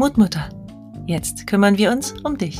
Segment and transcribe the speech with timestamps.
[0.00, 0.48] Mutmutter.
[1.06, 2.58] Jetzt kümmern wir uns um dich.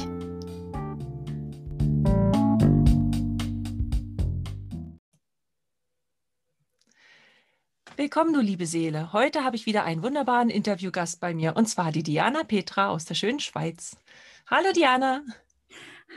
[7.96, 9.14] Willkommen, du liebe Seele.
[9.14, 13.07] Heute habe ich wieder einen wunderbaren Interviewgast bei mir und zwar die Diana Petra aus
[13.07, 13.96] der schönen Schweiz.
[14.46, 15.22] Hallo Diana.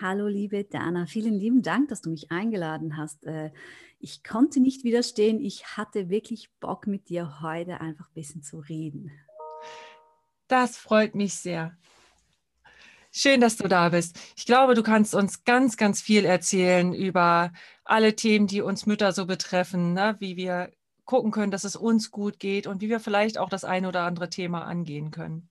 [0.01, 3.25] Hallo liebe Dana, vielen lieben Dank, dass du mich eingeladen hast.
[3.25, 3.51] Äh,
[3.97, 5.39] ich konnte nicht widerstehen.
[5.39, 9.09] Ich hatte wirklich Bock mit dir heute einfach ein bisschen zu reden.
[10.53, 11.75] Das freut mich sehr.
[13.12, 14.20] Schön, dass du da bist.
[14.38, 17.52] Ich glaube, du kannst uns ganz, ganz viel erzählen über
[17.84, 20.16] alle Themen, die uns Mütter so betreffen, ne?
[20.20, 20.71] wie wir
[21.05, 24.03] gucken können, dass es uns gut geht und wie wir vielleicht auch das eine oder
[24.03, 25.49] andere Thema angehen können.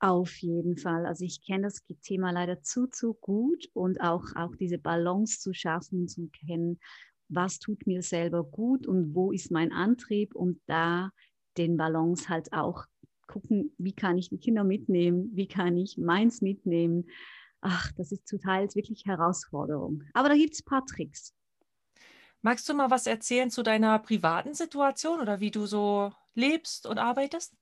[0.00, 1.06] Auf jeden Fall.
[1.06, 5.54] Also ich kenne das Thema leider zu, zu gut und auch, auch diese Balance zu
[5.54, 6.80] schaffen, zu kennen,
[7.28, 11.12] was tut mir selber gut und wo ist mein Antrieb und da
[11.56, 12.86] den Balance halt auch
[13.26, 17.08] gucken, wie kann ich die Kinder mitnehmen, wie kann ich meins mitnehmen.
[17.60, 20.02] Ach, das ist zu Teils wirklich Herausforderung.
[20.14, 21.34] Aber da gibt es ein paar Tricks.
[22.42, 26.98] Magst du mal was erzählen zu deiner privaten Situation oder wie du so lebst und
[26.98, 27.54] arbeitest?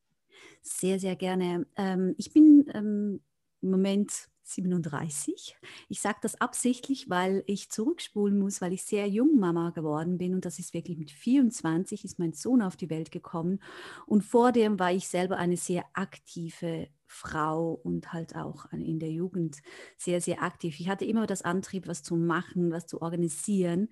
[0.63, 1.67] Sehr, sehr gerne.
[1.77, 3.23] Ähm, ich bin ähm,
[3.61, 5.57] im Moment 37.
[5.89, 10.35] Ich sage das absichtlich, weil ich zurückspulen muss, weil ich sehr jung Mama geworden bin
[10.35, 13.61] und das ist wirklich mit 24 ist mein Sohn auf die Welt gekommen
[14.07, 19.11] und vor dem war ich selber eine sehr aktive Frau und halt auch in der
[19.11, 19.59] Jugend
[19.97, 20.79] sehr, sehr aktiv.
[20.81, 23.89] Ich hatte immer das Antrieb, was zu machen, was zu organisieren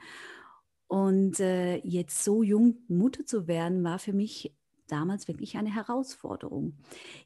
[0.92, 4.54] und äh, jetzt so jung Mutter zu werden, war für mich
[4.92, 6.74] damals wirklich eine Herausforderung.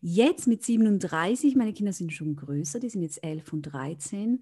[0.00, 4.40] Jetzt mit 37, meine Kinder sind schon größer, die sind jetzt 11 und 13,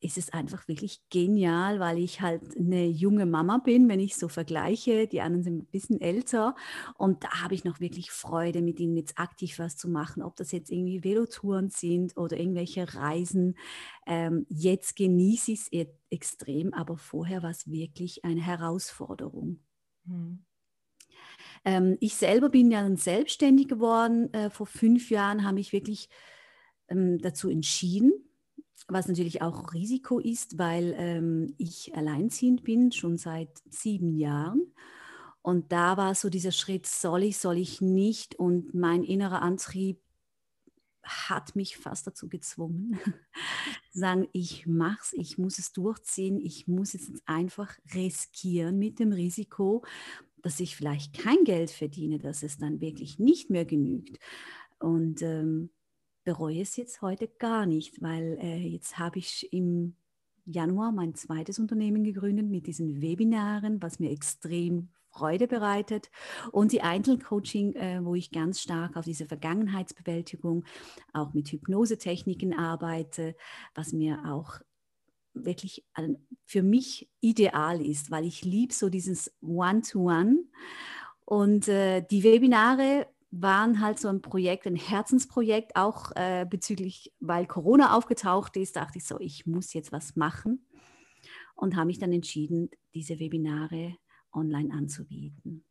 [0.00, 4.28] ist es einfach wirklich genial, weil ich halt eine junge Mama bin, wenn ich so
[4.28, 5.08] vergleiche.
[5.08, 6.54] Die anderen sind ein bisschen älter
[6.96, 10.36] und da habe ich noch wirklich Freude, mit ihnen jetzt aktiv was zu machen, ob
[10.36, 13.56] das jetzt irgendwie Velotouren sind oder irgendwelche Reisen.
[14.06, 19.58] Ähm, jetzt genieße ich es e-, extrem, aber vorher war es wirklich eine Herausforderung.
[20.06, 20.44] Hm.
[21.64, 24.32] Ähm, ich selber bin ja dann selbstständig geworden.
[24.32, 26.08] Äh, vor fünf Jahren habe ich wirklich
[26.88, 28.12] ähm, dazu entschieden,
[28.88, 34.72] was natürlich auch Risiko ist, weil ähm, ich alleinziehend bin, schon seit sieben Jahren.
[35.42, 38.34] Und da war so dieser Schritt, soll ich, soll ich nicht?
[38.34, 40.00] Und mein innerer Antrieb
[41.02, 42.98] hat mich fast dazu gezwungen,
[43.92, 49.12] zu sagen, ich mach's, ich muss es durchziehen, ich muss es einfach riskieren mit dem
[49.12, 49.84] Risiko,
[50.42, 54.18] dass ich vielleicht kein Geld verdiene, dass es dann wirklich nicht mehr genügt.
[54.78, 55.70] Und ähm,
[56.24, 59.96] bereue es jetzt heute gar nicht, weil äh, jetzt habe ich im
[60.44, 66.10] Januar mein zweites Unternehmen gegründet mit diesen Webinaren, was mir extrem Freude bereitet
[66.52, 70.64] und die Einzelcoaching, äh, wo ich ganz stark auf diese Vergangenheitsbewältigung,
[71.12, 73.34] auch mit Hypnosetechniken arbeite,
[73.74, 74.60] was mir auch
[75.44, 75.84] wirklich
[76.44, 80.30] für mich ideal ist, weil ich liebe so dieses One-to-One.
[80.30, 80.36] -One.
[81.24, 87.46] Und äh, die Webinare waren halt so ein Projekt, ein Herzensprojekt, auch äh, bezüglich, weil
[87.46, 90.66] Corona aufgetaucht ist, dachte ich so, ich muss jetzt was machen
[91.54, 93.96] und habe mich dann entschieden, diese Webinare
[94.32, 95.67] online anzubieten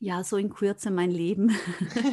[0.00, 1.56] ja, so in Kürze mein Leben.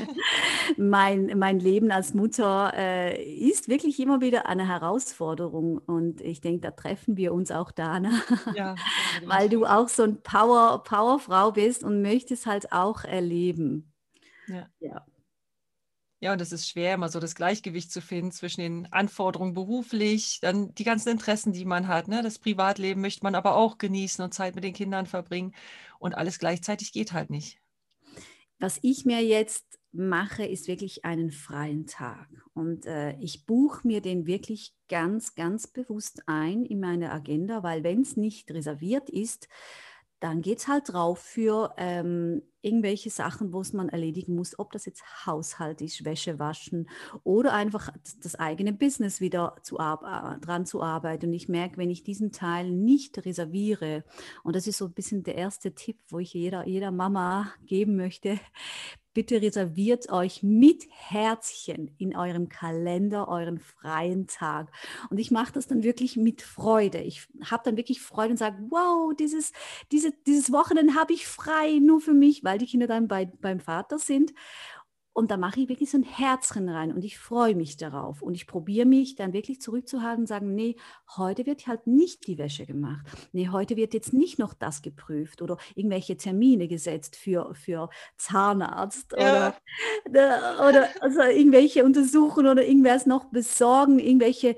[0.78, 5.78] mein, mein Leben als Mutter äh, ist wirklich immer wieder eine Herausforderung.
[5.78, 8.12] Und ich denke, da treffen wir uns auch, Dana.
[8.56, 8.75] Ja,
[9.25, 13.94] Weil du auch so ein Power, Powerfrau bist und möchtest halt auch erleben.
[14.47, 14.68] Ja.
[14.79, 15.06] ja.
[16.22, 20.40] Ja, und es ist schwer, immer so das Gleichgewicht zu finden zwischen den Anforderungen beruflich,
[20.41, 22.07] dann die ganzen Interessen, die man hat.
[22.07, 22.24] Ne?
[22.24, 25.53] Das Privatleben möchte man aber auch genießen und Zeit mit den Kindern verbringen.
[26.00, 27.59] Und alles gleichzeitig geht halt nicht.
[28.66, 32.28] Was ich mir jetzt mache, ist wirklich einen freien Tag.
[32.56, 37.84] Und äh, ich buche mir den wirklich ganz, ganz bewusst ein in meine Agenda, weil
[37.84, 39.50] wenn es nicht reserviert ist,
[40.20, 44.72] dann geht es halt drauf für ähm, irgendwelche Sachen, wo es man erledigen muss, ob
[44.72, 46.89] das jetzt Haushalt ist, Wäsche waschen
[47.24, 47.92] oder einfach
[48.24, 51.28] das eigene Business wieder zu dran zu arbeiten.
[51.28, 54.04] Und ich merke, wenn ich diesen Teil nicht reserviere,
[54.44, 57.95] und das ist so ein bisschen der erste Tipp, wo ich jeder, jeder Mama geben
[57.95, 58.39] möchte,
[59.15, 64.71] bitte reserviert euch mit Herzchen in eurem Kalender euren freien Tag.
[65.09, 67.00] Und ich mache das dann wirklich mit Freude.
[67.00, 69.53] Ich habe dann wirklich Freude und sage, wow, dieses,
[69.91, 73.59] diese, dieses Wochenende habe ich frei nur für mich, weil die Kinder dann bei, beim
[73.59, 74.33] Vater sind.
[75.17, 78.21] Und da mache ich wirklich so ein Herzchen rein und ich freue mich darauf.
[78.21, 80.75] Und ich probiere mich dann wirklich zurückzuhalten und sagen, nee,
[81.15, 83.07] heute wird halt nicht die Wäsche gemacht.
[83.31, 89.13] Nee, heute wird jetzt nicht noch das geprüft oder irgendwelche Termine gesetzt für, für Zahnarzt
[89.17, 89.56] ja.
[90.09, 94.57] oder, oder also irgendwelche Untersuchungen oder irgendwas noch besorgen, irgendwelche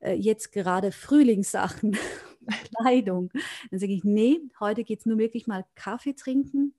[0.00, 1.98] äh, jetzt gerade Frühlingssachen,
[2.80, 3.30] Kleidung.
[3.70, 6.72] Dann sage ich, nee, heute geht es nur wirklich mal Kaffee trinken,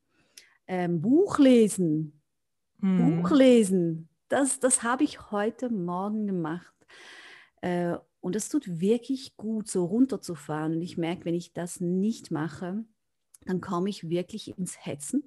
[0.65, 2.18] ähm, Buch lesen,
[2.79, 3.21] hm.
[3.21, 6.73] Buch lesen, das, das habe ich heute Morgen gemacht.
[7.61, 10.73] Äh, und es tut wirklich gut, so runterzufahren.
[10.73, 12.83] Und ich merke, wenn ich das nicht mache,
[13.45, 15.23] dann komme ich wirklich ins Hetzen.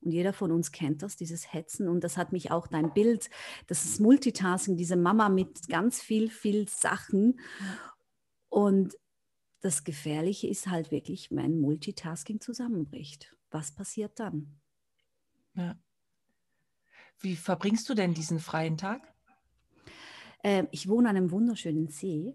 [0.00, 1.88] Und jeder von uns kennt das, dieses Hetzen.
[1.88, 3.28] Und das hat mich auch dein Bild,
[3.66, 7.40] das ist Multitasking, diese Mama mit ganz viel, viel Sachen.
[8.48, 8.96] Und
[9.60, 13.36] das Gefährliche ist halt wirklich, wenn Multitasking zusammenbricht.
[13.50, 14.60] Was passiert dann?
[15.54, 15.76] Ja.
[17.20, 19.02] Wie verbringst du denn diesen freien Tag?
[20.42, 22.34] Ähm, ich wohne an einem wunderschönen See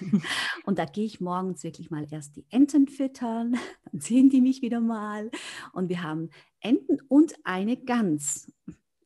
[0.64, 3.56] und da gehe ich morgens wirklich mal erst die Enten füttern,
[3.90, 5.30] dann sehen die mich wieder mal
[5.72, 6.30] und wir haben
[6.60, 8.52] Enten und eine Gans.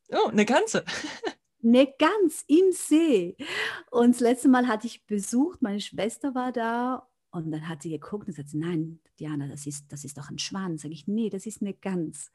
[0.09, 0.83] Oh, eine ganze.
[1.63, 3.37] eine Gans im See.
[3.91, 7.91] Und das letzte Mal hatte ich besucht, meine Schwester war da und dann hat sie
[7.91, 10.77] geguckt und sagt, nein, Diana, das ist, das ist doch ein Schwan.
[10.77, 12.31] Sage ich, nee, das ist eine Gans.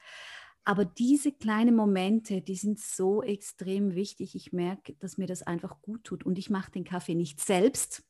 [0.68, 4.34] Aber diese kleinen Momente, die sind so extrem wichtig.
[4.34, 6.26] Ich merke, dass mir das einfach gut tut.
[6.26, 8.04] Und ich mache den Kaffee nicht selbst,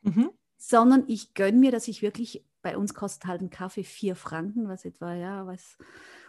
[0.00, 0.30] mhm.
[0.56, 4.68] sondern ich gönne mir, dass ich wirklich, bei uns kostet halt ein Kaffee vier Franken,
[4.68, 5.76] was etwa, ja, was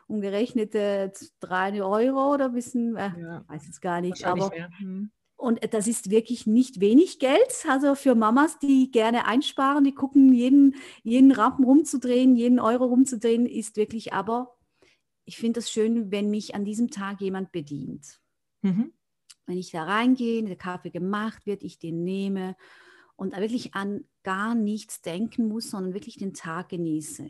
[0.07, 4.25] umgerechnet äh, drei Euro oder ein bisschen, äh, ja, weiß es gar nicht.
[4.25, 4.51] Aber,
[4.81, 5.11] mhm.
[5.37, 7.65] Und das ist wirklich nicht wenig Geld.
[7.69, 13.45] Also für Mamas, die gerne einsparen, die gucken, jeden, jeden Rappen rumzudrehen, jeden Euro rumzudrehen,
[13.45, 14.57] ist wirklich aber
[15.25, 18.19] ich finde es schön, wenn mich an diesem Tag jemand bedient.
[18.61, 18.93] Mhm.
[19.45, 22.55] Wenn ich da reingehe, der Kaffee gemacht wird, ich den nehme
[23.15, 27.29] und wirklich an gar nichts denken muss, sondern wirklich den Tag genieße.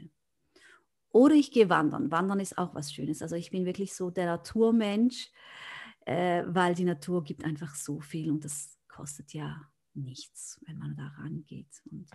[1.09, 2.11] Oder ich gehe wandern.
[2.11, 3.21] Wandern ist auch was Schönes.
[3.21, 5.31] Also ich bin wirklich so der Naturmensch,
[6.05, 9.61] äh, weil die Natur gibt einfach so viel und das kostet ja
[9.93, 11.81] nichts, wenn man da rangeht.
[11.91, 12.09] Und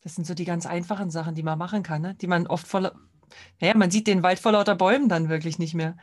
[0.00, 2.14] das sind so die ganz einfachen Sachen, die man machen kann, ne?
[2.14, 2.90] die man oft voll,
[3.60, 5.96] naja, man sieht den Wald vor lauter Bäumen dann wirklich nicht mehr.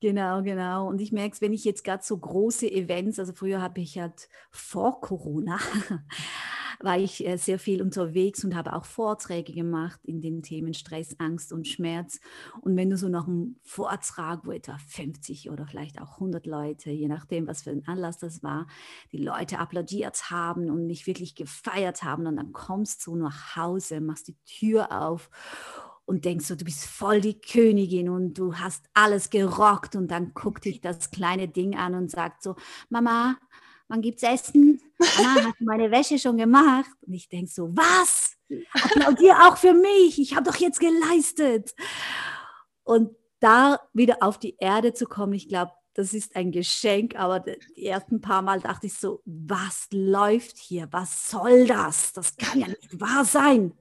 [0.00, 0.88] Genau, genau.
[0.88, 3.98] Und ich merke es, wenn ich jetzt gerade so große Events, also früher habe ich
[3.98, 5.58] halt vor Corona,
[6.80, 11.16] war ich äh, sehr viel unterwegs und habe auch Vorträge gemacht in den Themen Stress,
[11.18, 12.20] Angst und Schmerz.
[12.60, 16.90] Und wenn du so nach einem Vortrag, wo etwa 50 oder vielleicht auch 100 Leute,
[16.90, 18.66] je nachdem, was für ein Anlass das war,
[19.12, 24.00] die Leute applaudiert haben und mich wirklich gefeiert haben und dann kommst du nach Hause,
[24.00, 25.30] machst die Tür auf
[26.06, 30.32] und denkst so, du bist voll die Königin und du hast alles gerockt und dann
[30.34, 32.54] guckt dich das kleine Ding an und sagt so,
[32.88, 33.36] Mama,
[33.88, 34.80] wann gibt's Essen?
[34.98, 36.90] Mama, hast du meine Wäsche schon gemacht?
[37.06, 38.36] Und ich denke so, was?
[38.72, 41.74] Applaudier auch für mich, ich habe doch jetzt geleistet.
[42.84, 43.10] Und
[43.40, 47.86] da wieder auf die Erde zu kommen, ich glaube, das ist ein Geschenk, aber die
[47.86, 50.88] ersten paar Mal dachte ich so, was läuft hier?
[50.90, 52.12] Was soll das?
[52.12, 53.72] Das kann ja nicht wahr sein.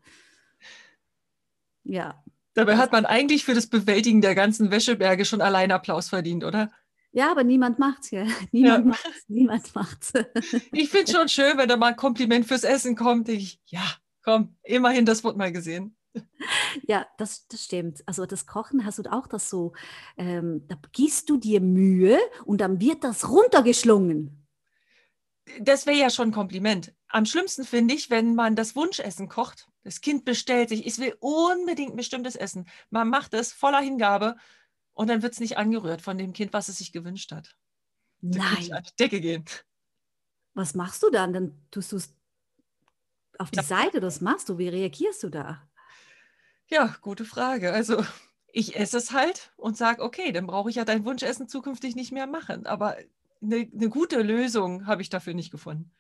[1.86, 2.24] Ja.
[2.54, 6.72] Dabei hat man eigentlich für das Bewältigen der ganzen Wäscheberge schon allein Applaus verdient, oder?
[7.12, 8.26] Ja, aber niemand macht's ja.
[8.52, 8.90] Niemand ja.
[8.90, 9.24] macht's.
[9.28, 10.14] Niemand macht's.
[10.72, 13.30] ich finde schon schön, wenn da mal ein Kompliment fürs Essen kommt.
[13.30, 13.86] Ich, ja,
[14.24, 15.96] komm, immerhin, das wurde mal gesehen.
[16.88, 18.04] Ja, das, das stimmt.
[18.06, 19.74] Also das Kochen hast du auch das so,
[20.18, 24.45] ähm, da gibst du dir Mühe und dann wird das runtergeschlungen.
[25.60, 26.94] Das wäre ja schon ein Kompliment.
[27.08, 31.16] Am schlimmsten finde ich, wenn man das Wunschessen kocht das Kind bestellt sich, ich will
[31.20, 32.68] unbedingt ein bestimmtes Essen.
[32.90, 34.36] Man macht es voller Hingabe
[34.94, 37.56] und dann wird es nicht angerührt von dem Kind, was es sich gewünscht hat.
[38.20, 38.74] Dann Nein.
[38.74, 39.46] An die Decke gehen.
[40.56, 41.34] Was machst du dann?
[41.34, 42.16] Dann tust du es
[43.38, 43.64] auf die ja.
[43.64, 44.58] Seite, das machst du.
[44.58, 45.62] Wie reagierst du da?
[46.68, 47.72] Ja, gute Frage.
[47.72, 48.04] Also
[48.48, 52.12] ich esse es halt und sage, okay, dann brauche ich ja dein Wunschessen zukünftig nicht
[52.12, 52.66] mehr machen.
[52.66, 52.98] Aber
[53.46, 55.92] eine, eine gute Lösung habe ich dafür nicht gefunden.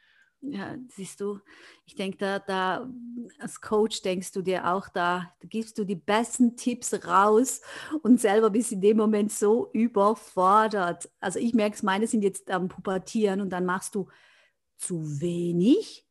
[0.41, 1.39] Ja, siehst du,
[1.85, 2.87] ich denke, da, da
[3.39, 7.61] als Coach denkst du dir auch, da, da gibst du die besten Tipps raus
[8.03, 11.09] und selber bist in dem Moment so überfordert.
[11.19, 14.07] Also ich merke es, meine sind jetzt am Pubertieren und dann machst du
[14.77, 16.05] zu wenig,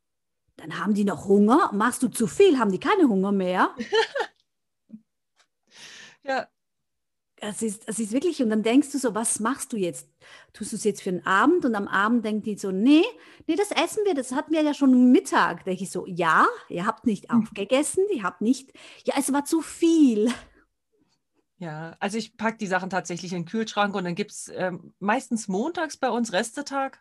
[0.56, 3.74] dann haben die noch Hunger, machst du zu viel, haben die keine Hunger mehr.
[6.24, 6.48] ja,
[7.48, 10.08] es ist, es ist wirklich, und dann denkst du so, was machst du jetzt?
[10.52, 11.64] Tust du es jetzt für den Abend?
[11.64, 13.04] Und am Abend denkt die so, nee,
[13.46, 15.64] nee, das essen wir, das hatten wir ja schon Mittag.
[15.64, 17.42] Denke ich so, ja, ihr habt nicht hm.
[17.42, 18.72] aufgegessen, ihr habt nicht,
[19.04, 20.32] ja, es war zu viel.
[21.58, 24.92] Ja, also ich packe die Sachen tatsächlich in den Kühlschrank und dann gibt es ähm,
[24.98, 27.00] meistens montags bei uns Restetag.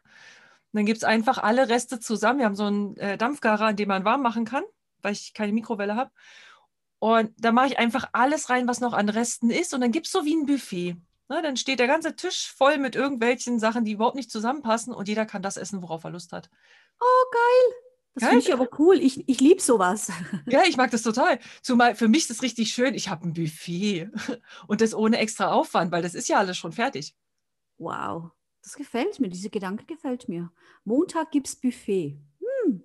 [0.71, 2.39] Und dann gibt es einfach alle Reste zusammen.
[2.39, 4.63] Wir haben so einen äh, Dampfgarer, in dem man warm machen kann,
[5.01, 6.11] weil ich keine Mikrowelle habe.
[7.03, 9.73] Und da mache ich einfach alles rein, was noch an Resten ist.
[9.73, 10.95] Und dann gibt es so wie ein Buffet.
[11.27, 15.09] Ne, dann steht der ganze Tisch voll mit irgendwelchen Sachen, die überhaupt nicht zusammenpassen und
[15.09, 16.49] jeder kann das essen, worauf er Lust hat.
[17.01, 17.75] Oh, geil.
[18.15, 19.01] Das finde ich aber cool.
[19.01, 20.13] Ich, ich liebe sowas.
[20.45, 21.39] Ja, ich mag das total.
[21.61, 24.09] Zumal für mich ist es richtig schön, ich habe ein Buffet
[24.67, 27.17] und das ohne extra Aufwand, weil das ist ja alles schon fertig.
[27.79, 28.31] Wow,
[28.61, 29.27] das gefällt mir.
[29.27, 30.53] Dieser Gedanke gefällt mir.
[30.85, 32.17] Montag gibt es Buffet.
[32.39, 32.81] Hm.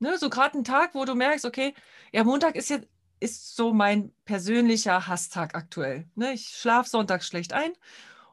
[0.00, 1.72] Ne, so gerade ein Tag, wo du merkst, okay,
[2.12, 2.88] ja, Montag ist jetzt
[3.24, 6.06] ist so mein persönlicher Hasstag aktuell.
[6.14, 7.72] Ne, ich schlafe sonntags schlecht ein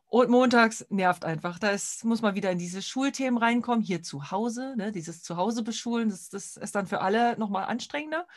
[0.07, 1.57] und montags nervt einfach.
[1.60, 3.81] Da ist, muss man wieder in diese Schulthemen reinkommen.
[3.81, 4.91] Hier zu Hause, ne?
[4.91, 8.27] dieses Zuhause beschulen, das, das ist dann für alle nochmal anstrengender.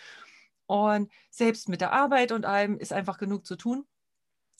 [0.67, 3.85] Und selbst mit der Arbeit und allem ist einfach genug zu tun.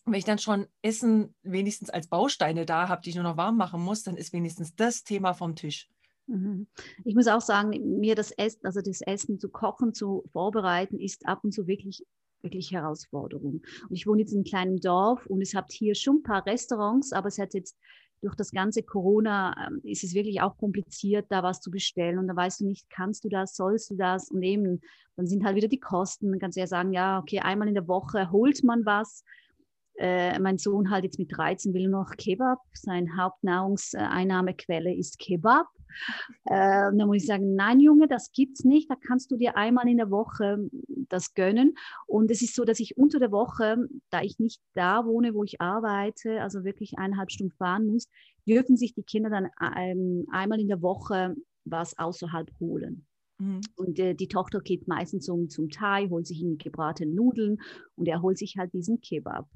[0.05, 3.57] wenn ich dann schon Essen wenigstens als Bausteine da habe, die ich nur noch warm
[3.57, 5.89] machen muss, dann ist wenigstens das Thema vom Tisch.
[6.27, 6.67] Mhm.
[7.05, 11.27] Ich muss auch sagen, mir das Essen, also das Essen zu kochen, zu vorbereiten, ist
[11.27, 12.05] ab und zu wirklich
[12.43, 13.63] wirklich Herausforderung.
[13.89, 16.45] Und ich wohne jetzt in einem kleinen Dorf und es hat hier schon ein paar
[16.47, 17.77] Restaurants, aber es hat jetzt
[18.25, 22.19] durch das ganze Corona ähm, ist es wirklich auch kompliziert, da was zu bestellen.
[22.19, 24.31] Und da weißt du nicht, kannst du das, sollst du das?
[24.31, 24.81] Und eben,
[25.17, 26.31] dann sind halt wieder die Kosten.
[26.31, 29.25] Dann kannst du ja sagen, ja, okay, einmal in der Woche holt man was.
[29.97, 32.59] Äh, mein Sohn halt jetzt mit 13 will noch Kebab.
[32.73, 35.67] Seine Hauptnahrungseinnahmequelle ist Kebab.
[36.47, 38.91] Äh, dann muss ich sagen, nein, Junge, das gibt's nicht.
[38.91, 40.69] Da kannst du dir einmal in der Woche
[41.09, 41.77] das gönnen.
[42.07, 43.77] Und es ist so, dass ich unter der Woche,
[44.11, 48.09] da ich nicht da wohne, wo ich arbeite, also wirklich eineinhalb Stunden fahren muss,
[48.49, 53.07] dürfen sich die Kinder dann ähm, einmal in der Woche was außerhalb holen.
[53.39, 53.61] Mhm.
[53.77, 57.59] Und äh, die Tochter geht meistens zum, zum Thai, holt sich in gebratene Nudeln
[57.95, 59.49] und er holt sich halt diesen Kebab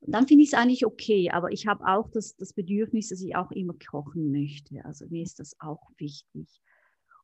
[0.00, 3.36] dann finde ich es eigentlich okay, aber ich habe auch das, das Bedürfnis, dass ich
[3.36, 4.84] auch immer kochen möchte.
[4.84, 6.60] Also mir ist das auch wichtig.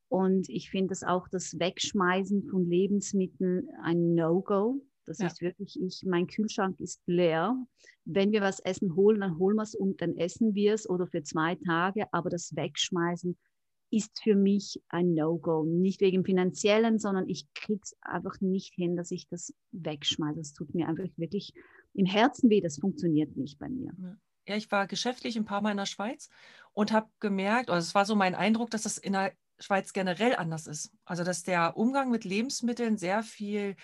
[0.08, 4.84] Und ich finde das auch das Wegschmeißen von Lebensmitteln ein No-Go.
[5.06, 5.26] Das ja.
[5.26, 7.56] ist wirklich, ich, mein Kühlschrank ist leer.
[8.04, 11.06] Wenn wir was essen holen, dann holen wir es und dann essen wir es oder
[11.06, 12.06] für zwei Tage.
[12.12, 13.36] Aber das Wegschmeißen
[13.90, 15.64] ist für mich ein No-Go.
[15.64, 20.38] Nicht wegen finanziellen, sondern ich kriege es einfach nicht hin, dass ich das wegschmeiße.
[20.38, 21.54] Das tut mir einfach wirklich
[21.94, 23.92] im Herzen weh, das funktioniert nicht bei mir.
[24.46, 26.28] Ja, ich war geschäftlich ein paar Mal in der Schweiz
[26.72, 30.34] und habe gemerkt, also es war so mein Eindruck, dass das in der Schweiz generell
[30.36, 30.92] anders ist.
[31.04, 33.76] Also dass der Umgang mit Lebensmitteln sehr viel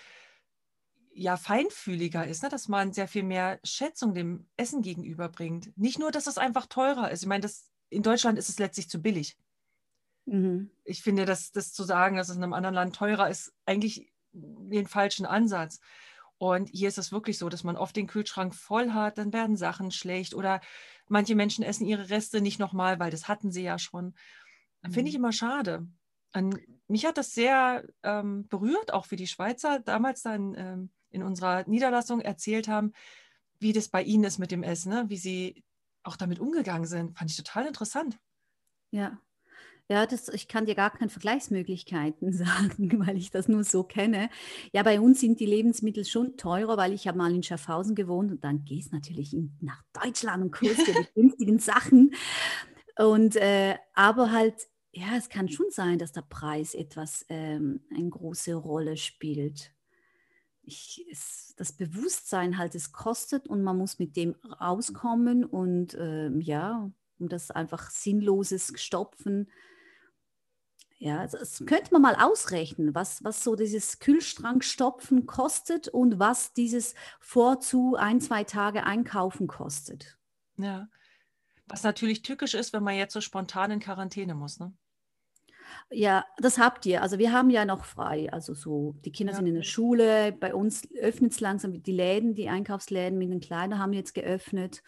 [1.13, 2.49] ja, feinfühliger ist, ne?
[2.49, 5.77] dass man sehr viel mehr Schätzung dem Essen gegenüberbringt.
[5.77, 7.23] Nicht nur, dass es einfach teurer ist.
[7.23, 9.37] Ich meine, das, in Deutschland ist es letztlich zu billig.
[10.27, 10.71] Mhm.
[10.85, 14.13] Ich finde, dass das zu sagen, dass es in einem anderen Land teurer ist, eigentlich
[14.33, 15.81] den falschen Ansatz.
[16.41, 19.59] Und hier ist es wirklich so, dass man oft den Kühlschrank voll hat, dann werden
[19.59, 20.63] Sachen schlecht oder
[21.07, 24.15] manche Menschen essen ihre Reste nicht nochmal, weil das hatten sie ja schon.
[24.81, 24.91] Mhm.
[24.91, 25.25] Finde ich mhm.
[25.25, 25.87] immer schade.
[26.33, 31.23] Und mich hat das sehr ähm, berührt, auch wie die Schweizer damals dann ähm, in
[31.23, 32.95] unserer Niederlassung erzählt haben,
[33.59, 35.05] wie das bei ihnen ist mit dem Essen, ne?
[35.09, 35.63] wie sie
[36.05, 37.19] auch damit umgegangen sind.
[37.19, 38.19] Fand ich total interessant.
[38.93, 39.19] Ja,
[39.91, 44.31] ja, das, ich kann dir gar keine Vergleichsmöglichkeiten sagen, weil ich das nur so kenne.
[44.73, 48.31] Ja, bei uns sind die Lebensmittel schon teurer, weil ich habe mal in Schaffhausen gewohnt
[48.31, 52.15] und dann gehst natürlich in, nach Deutschland und kaufst dir die günstigen Sachen.
[52.97, 58.11] Und äh, aber halt, ja, es kann schon sein, dass der Preis etwas ähm, eine
[58.11, 59.73] große Rolle spielt.
[60.63, 66.31] Ich, es, das Bewusstsein halt, es kostet und man muss mit dem rauskommen und äh,
[66.39, 69.49] ja, um das einfach sinnloses Stopfen
[71.03, 76.53] ja, also das könnte man mal ausrechnen, was, was so dieses Kühlschrankstopfen kostet und was
[76.53, 80.19] dieses Vorzu ein, zwei Tage einkaufen kostet.
[80.59, 80.89] Ja,
[81.67, 84.75] was natürlich tückisch ist, wenn man jetzt so spontan in Quarantäne muss, ne?
[85.89, 87.01] Ja, das habt ihr.
[87.01, 88.31] Also wir haben ja noch frei.
[88.31, 89.39] Also so, die Kinder ja.
[89.39, 90.33] sind in der Schule.
[90.33, 94.83] Bei uns öffnet es langsam die Läden, die Einkaufsläden mit den Kleinen haben jetzt geöffnet.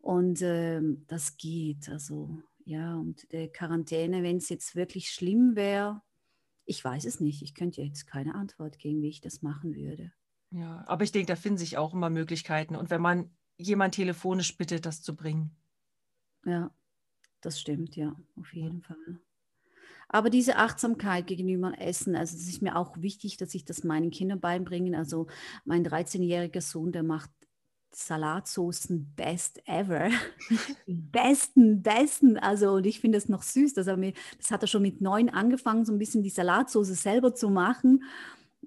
[0.00, 1.88] Und ähm, das geht.
[1.88, 6.00] Also ja, und der Quarantäne, wenn es jetzt wirklich schlimm wäre,
[6.64, 7.42] ich weiß es nicht.
[7.42, 10.10] Ich könnte jetzt keine Antwort geben, wie ich das machen würde.
[10.50, 12.74] Ja, aber ich denke, da finden sich auch immer Möglichkeiten.
[12.74, 15.54] Und wenn man jemand telefonisch bittet, das zu bringen.
[16.46, 16.70] Ja,
[17.42, 18.86] das stimmt, ja, auf jeden ja.
[18.86, 19.20] Fall.
[20.08, 24.10] Aber diese Achtsamkeit gegenüber Essen, also es ist mir auch wichtig, dass ich das meinen
[24.10, 24.96] Kindern beibringe.
[24.96, 25.26] Also
[25.66, 27.30] mein 13-jähriger Sohn, der macht
[27.94, 30.10] Salatsoßen best ever.
[30.86, 32.38] besten, besten.
[32.38, 35.00] Also, und ich finde es noch süß, dass er mir, das hat er schon mit
[35.00, 38.04] neun angefangen, so ein bisschen die Salatsauce selber zu machen.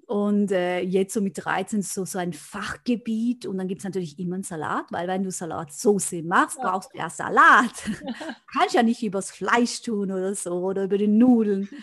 [0.06, 4.20] Und äh, jetzt so mit 13 so, so ein Fachgebiet und dann gibt es natürlich
[4.20, 6.70] immer einen Salat, weil wenn du Salatsauce machst, ja.
[6.70, 7.72] brauchst du ja Salat.
[8.56, 11.68] Kannst ja nicht übers Fleisch tun oder so oder über die Nudeln.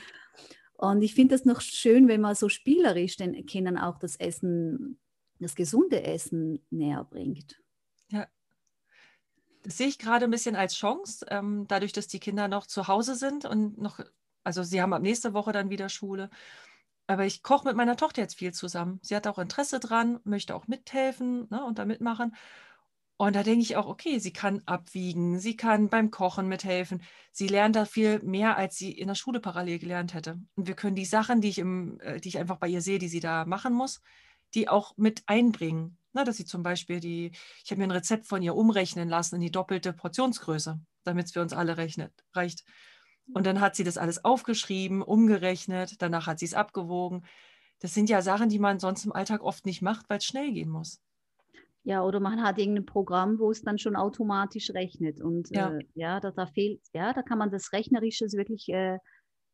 [0.77, 4.97] Und ich finde das noch schön, wenn man so spielerisch den Kindern auch das Essen,
[5.43, 7.61] das gesunde Essen näher bringt.
[8.09, 8.27] Ja.
[9.63, 12.87] Das sehe ich gerade ein bisschen als Chance, ähm, dadurch, dass die Kinder noch zu
[12.87, 13.99] Hause sind und noch,
[14.43, 16.29] also sie haben ab nächste Woche dann wieder Schule
[17.07, 18.99] aber ich koche mit meiner Tochter jetzt viel zusammen.
[19.01, 22.35] Sie hat auch Interesse dran, möchte auch mithelfen ne, und da mitmachen.
[23.17, 27.03] Und da denke ich auch, okay, sie kann abwiegen, sie kann beim Kochen mithelfen.
[27.31, 30.39] Sie lernt da viel mehr, als sie in der Schule parallel gelernt hätte.
[30.55, 32.99] Und wir können die Sachen, die ich, im, äh, die ich einfach bei ihr sehe,
[32.99, 34.01] die sie da machen muss,
[34.55, 35.97] die auch mit einbringen.
[36.13, 37.31] Na, dass sie zum Beispiel die,
[37.63, 41.31] ich habe mir ein Rezept von ihr umrechnen lassen in die doppelte Portionsgröße, damit es
[41.31, 42.63] für uns alle rechnet, reicht.
[43.33, 47.25] Und dann hat sie das alles aufgeschrieben, umgerechnet, danach hat sie es abgewogen.
[47.79, 50.51] Das sind ja Sachen, die man sonst im Alltag oft nicht macht, weil es schnell
[50.51, 51.01] gehen muss.
[51.83, 55.21] Ja, oder man hat irgendein Programm, wo es dann schon automatisch rechnet.
[55.21, 58.99] Und ja, äh, ja da, da, fehlt, ja, da kann man das Rechnerische wirklich äh,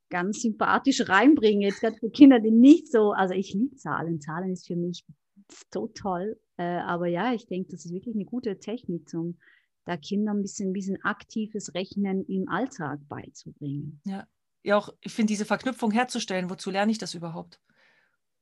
[0.09, 1.61] ganz sympathisch reinbringen.
[1.61, 4.21] Jetzt gerade für Kinder, die nicht so, also ich liebe Zahlen.
[4.21, 5.05] Zahlen ist für mich
[5.73, 6.39] so toll.
[6.57, 9.37] Äh, aber ja, ich denke, das ist wirklich eine gute Technik zum
[9.89, 13.99] da Kindern ein bisschen, ein bisschen aktives Rechnen im Alltag beizubringen.
[14.05, 14.27] Ja,
[14.63, 17.59] ja auch, ich finde, diese Verknüpfung herzustellen, wozu lerne ich das überhaupt?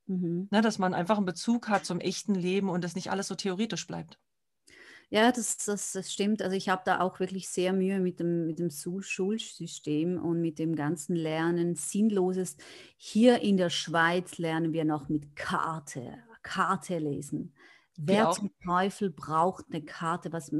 [0.06, 0.48] Mhm.
[0.50, 3.34] Ne, dass man einfach einen Bezug hat zum echten Leben und das nicht alles so
[3.34, 4.18] theoretisch bleibt.
[5.10, 6.42] Ja, das, das, das stimmt.
[6.42, 10.58] Also ich habe da auch wirklich sehr Mühe mit dem, mit dem Schulsystem und mit
[10.58, 11.74] dem ganzen Lernen.
[11.74, 12.56] Sinnloses.
[12.96, 17.54] Hier in der Schweiz lernen wir noch mit Karte, Karte lesen.
[18.00, 20.32] Wer zum Teufel braucht eine Karte?
[20.32, 20.52] Was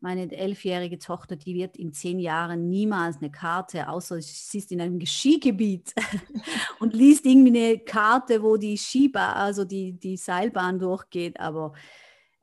[0.00, 4.80] meine elfjährige Tochter, die wird in zehn Jahren niemals eine Karte, außer sie ist in
[4.80, 5.92] einem Skigebiet
[6.80, 11.38] und liest irgendwie eine Karte, wo die Skibahn, also die, die Seilbahn durchgeht.
[11.38, 11.74] Aber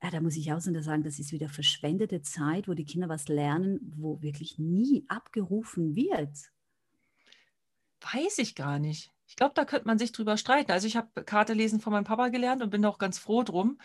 [0.04, 3.30] ja, da muss ich auch sagen, das ist wieder verschwendete Zeit, wo die Kinder was
[3.30, 6.52] lernen, wo wirklich nie abgerufen wird.
[8.12, 9.12] Weiß ich gar nicht.
[9.28, 10.74] Ich glaube, da könnte man sich drüber streiten.
[10.74, 13.80] Also ich habe Karte lesen von meinem Papa gelernt und bin auch ganz froh drum,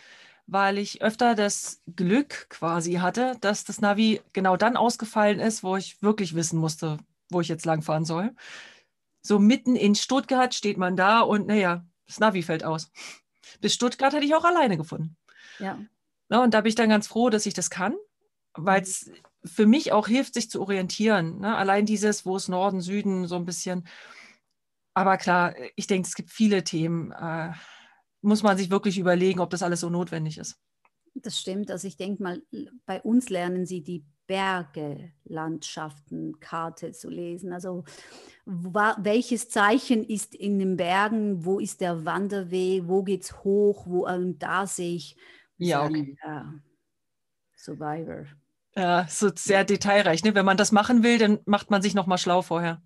[0.45, 5.77] weil ich öfter das Glück quasi hatte, dass das Navi genau dann ausgefallen ist, wo
[5.77, 6.97] ich wirklich wissen musste,
[7.29, 8.35] wo ich jetzt langfahren soll.
[9.21, 12.91] So mitten in Stuttgart steht man da und naja, das Navi fällt aus.
[13.61, 15.15] Bis Stuttgart hätte ich auch alleine gefunden.
[15.59, 15.79] Ja.
[16.29, 17.95] Na, und da bin ich dann ganz froh, dass ich das kann,
[18.53, 19.11] weil es
[19.43, 21.39] für mich auch hilft, sich zu orientieren.
[21.39, 21.55] Ne?
[21.55, 23.87] Allein dieses, wo ist Norden, Süden, so ein bisschen.
[24.93, 27.11] Aber klar, ich denke, es gibt viele Themen.
[27.11, 27.51] Äh,
[28.21, 30.57] muss man sich wirklich überlegen, ob das alles so notwendig ist.
[31.15, 31.71] Das stimmt.
[31.71, 32.41] Also ich denke mal,
[32.85, 37.51] bei uns lernen sie die Berge, Landschaften, Karte zu lesen.
[37.51, 37.83] Also
[38.45, 44.05] welches Zeichen ist in den Bergen, wo ist der Wanderweg, wo geht es hoch, wo
[44.07, 45.17] ähm, da sehe ich
[45.67, 46.17] ja, okay.
[46.23, 46.41] äh,
[47.55, 48.25] Survivor.
[48.75, 50.23] Ja, so sehr detailreich.
[50.23, 50.35] Ne?
[50.35, 52.81] Wenn man das machen will, dann macht man sich nochmal schlau vorher.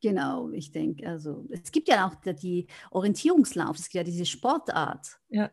[0.00, 5.20] Genau, ich denke, also es gibt ja auch die Orientierungslauf, es gibt ja diese Sportart.
[5.28, 5.50] Ja.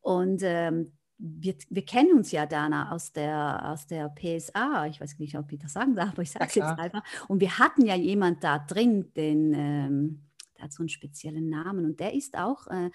[0.00, 4.86] Und ähm, wir, wir kennen uns ja, Dana, aus der, aus der PSA.
[4.86, 7.02] Ich weiß nicht, ob ich das sagen darf, aber ich sage es jetzt einfach.
[7.28, 10.22] Und wir hatten ja jemand da drin, den, ähm,
[10.56, 12.90] der hat so einen speziellen Namen und der ist auch äh,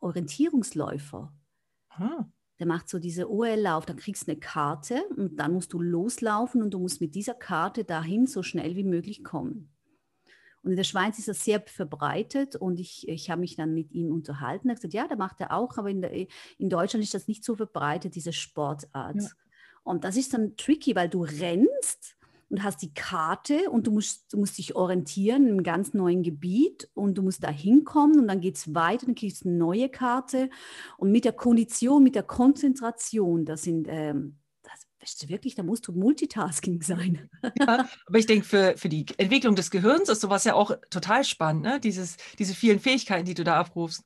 [0.00, 1.32] Orientierungsläufer.
[1.96, 2.32] Hm.
[2.60, 6.62] Der macht so diese OL-Lauf, da kriegst du eine Karte und dann musst du loslaufen
[6.62, 9.70] und du musst mit dieser Karte dahin so schnell wie möglich kommen.
[10.62, 13.92] Und in der Schweiz ist das sehr verbreitet und ich, ich habe mich dann mit
[13.92, 14.68] ihm unterhalten.
[14.68, 16.12] Er hat gesagt, ja, da macht er auch, aber in, der,
[16.56, 19.20] in Deutschland ist das nicht so verbreitet, diese Sportart.
[19.20, 19.28] Ja.
[19.82, 22.16] Und das ist dann tricky, weil du rennst
[22.54, 26.22] und hast die Karte und du musst, du musst dich orientieren in einem ganz neuen
[26.22, 29.58] Gebiet und du musst da hinkommen und dann geht es weiter, dann kriegst du eine
[29.58, 30.48] neue Karte
[30.96, 34.38] und mit der Kondition, mit der Konzentration, das sind ähm,
[35.00, 37.28] weißt du wirklich, da musst du Multitasking sein.
[37.58, 41.24] Ja, aber ich denke, für, für die Entwicklung des Gehirns ist sowas ja auch total
[41.24, 41.80] spannend, ne?
[41.80, 44.04] Dieses, diese vielen Fähigkeiten, die du da abrufst.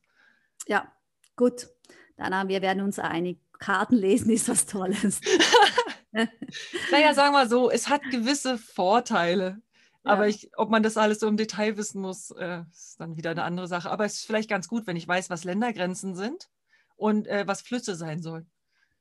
[0.67, 0.91] Ja,
[1.35, 1.69] gut.
[2.17, 3.39] Dann wir werden uns einig.
[3.59, 5.21] Karten lesen ist was Tolles.
[6.91, 9.61] naja, sagen wir so, es hat gewisse Vorteile.
[10.03, 10.11] Ja.
[10.11, 13.31] Aber ich, ob man das alles so im Detail wissen muss, äh, ist dann wieder
[13.31, 13.91] eine andere Sache.
[13.91, 16.49] Aber es ist vielleicht ganz gut, wenn ich weiß, was Ländergrenzen sind
[16.95, 18.49] und äh, was Flüsse sein sollen.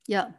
[0.06, 0.34] Ja,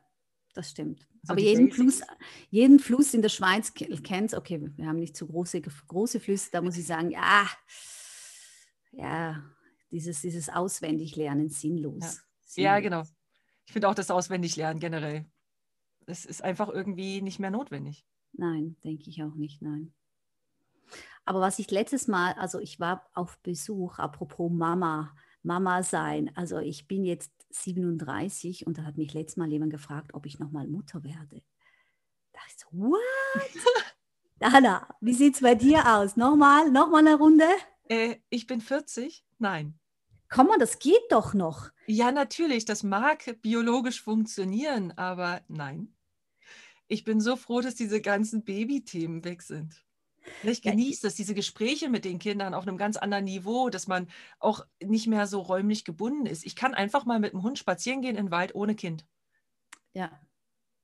[0.53, 1.07] das stimmt.
[1.23, 2.01] So Aber jeden Fluss,
[2.49, 6.61] jeden Fluss in der Schweiz kennt okay, wir haben nicht so große, große Flüsse, da
[6.61, 7.49] muss ich sagen, ja,
[8.91, 9.43] ja,
[9.91, 12.01] dieses, dieses Auswendiglernen sinnlos.
[12.01, 12.23] Ja, sinnlos.
[12.55, 13.03] ja genau.
[13.65, 15.25] Ich finde auch das Auswendiglernen generell.
[16.09, 18.05] Es ist einfach irgendwie nicht mehr notwendig.
[18.33, 19.93] Nein, denke ich auch nicht, nein.
[21.25, 26.31] Aber was ich letztes Mal, also ich war auf Besuch, apropos Mama, Mama sein.
[26.35, 30.39] Also ich bin jetzt 37 und da hat mich letztes Mal jemand gefragt, ob ich
[30.39, 31.43] nochmal Mutter werde.
[32.33, 32.99] Da dachte ich so, what?
[34.39, 36.15] Dana, wie sieht es bei dir aus?
[36.15, 37.45] Nochmal, nochmal eine Runde?
[37.89, 39.25] Äh, ich bin 40?
[39.37, 39.77] Nein.
[40.29, 41.71] Komm mal, das geht doch noch.
[41.87, 45.93] Ja, natürlich, das mag biologisch funktionieren, aber nein.
[46.89, 49.85] Ich bin so froh, dass diese ganzen Babythemen weg sind.
[50.43, 54.07] Ich genieße das, diese Gespräche mit den Kindern auf einem ganz anderen Niveau, dass man
[54.39, 56.45] auch nicht mehr so räumlich gebunden ist.
[56.45, 59.05] Ich kann einfach mal mit dem Hund spazieren gehen in den Wald ohne Kind.
[59.93, 60.11] Ja.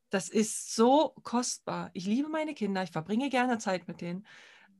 [0.09, 1.89] Das ist so kostbar.
[1.91, 4.25] Ich liebe meine Kinder, ich verbringe gerne Zeit mit denen,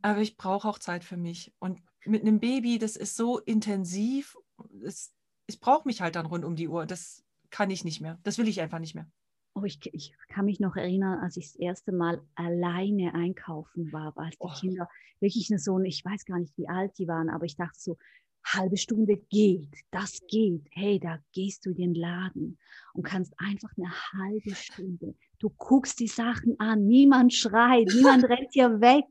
[0.02, 1.54] aber ich brauche auch Zeit für mich.
[1.60, 4.38] Und mit einem Baby, das ist so intensiv
[4.84, 5.14] es,
[5.48, 6.86] ich brauche mich halt dann rund um die Uhr.
[6.86, 8.20] Das kann ich nicht mehr.
[8.24, 9.08] Das will ich einfach nicht mehr.
[9.56, 14.14] Oh, ich, ich kann mich noch erinnern, als ich das erste Mal alleine einkaufen war,
[14.18, 14.52] als die oh.
[14.60, 14.90] Kinder
[15.22, 17.98] wirklich so, ich weiß gar nicht, wie alt die waren, aber ich dachte so,
[18.46, 20.68] halbe Stunde geht, das geht.
[20.72, 22.60] Hey, da gehst du in den Laden
[22.94, 25.16] und kannst einfach eine halbe Stunde.
[25.40, 29.06] Du guckst die Sachen an, niemand schreit, niemand rennt hier weg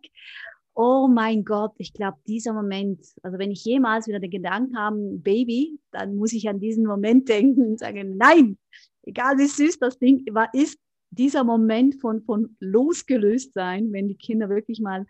[0.75, 4.97] oh mein Gott, ich glaube, dieser Moment, also wenn ich jemals wieder den Gedanken habe,
[5.19, 8.59] Baby, dann muss ich an diesen Moment denken und sagen, nein,
[9.07, 10.79] egal wie süß das Ding war, ist
[11.11, 15.07] dieser Moment von, von losgelöst sein, wenn die Kinder wirklich mal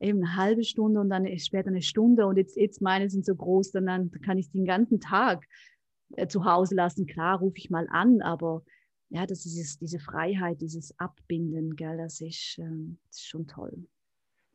[0.00, 3.34] eben eine halbe Stunde und dann später eine Stunde und jetzt, jetzt meine sind so
[3.34, 5.46] groß, dann, dann kann ich den ganzen Tag
[6.16, 7.06] äh, zu Hause lassen.
[7.06, 8.64] Klar, rufe ich mal an, aber
[9.10, 12.64] ja, das ist dieses, diese Freiheit, dieses Abbinden, gell, das ist, äh,
[13.08, 13.86] das ist schon toll.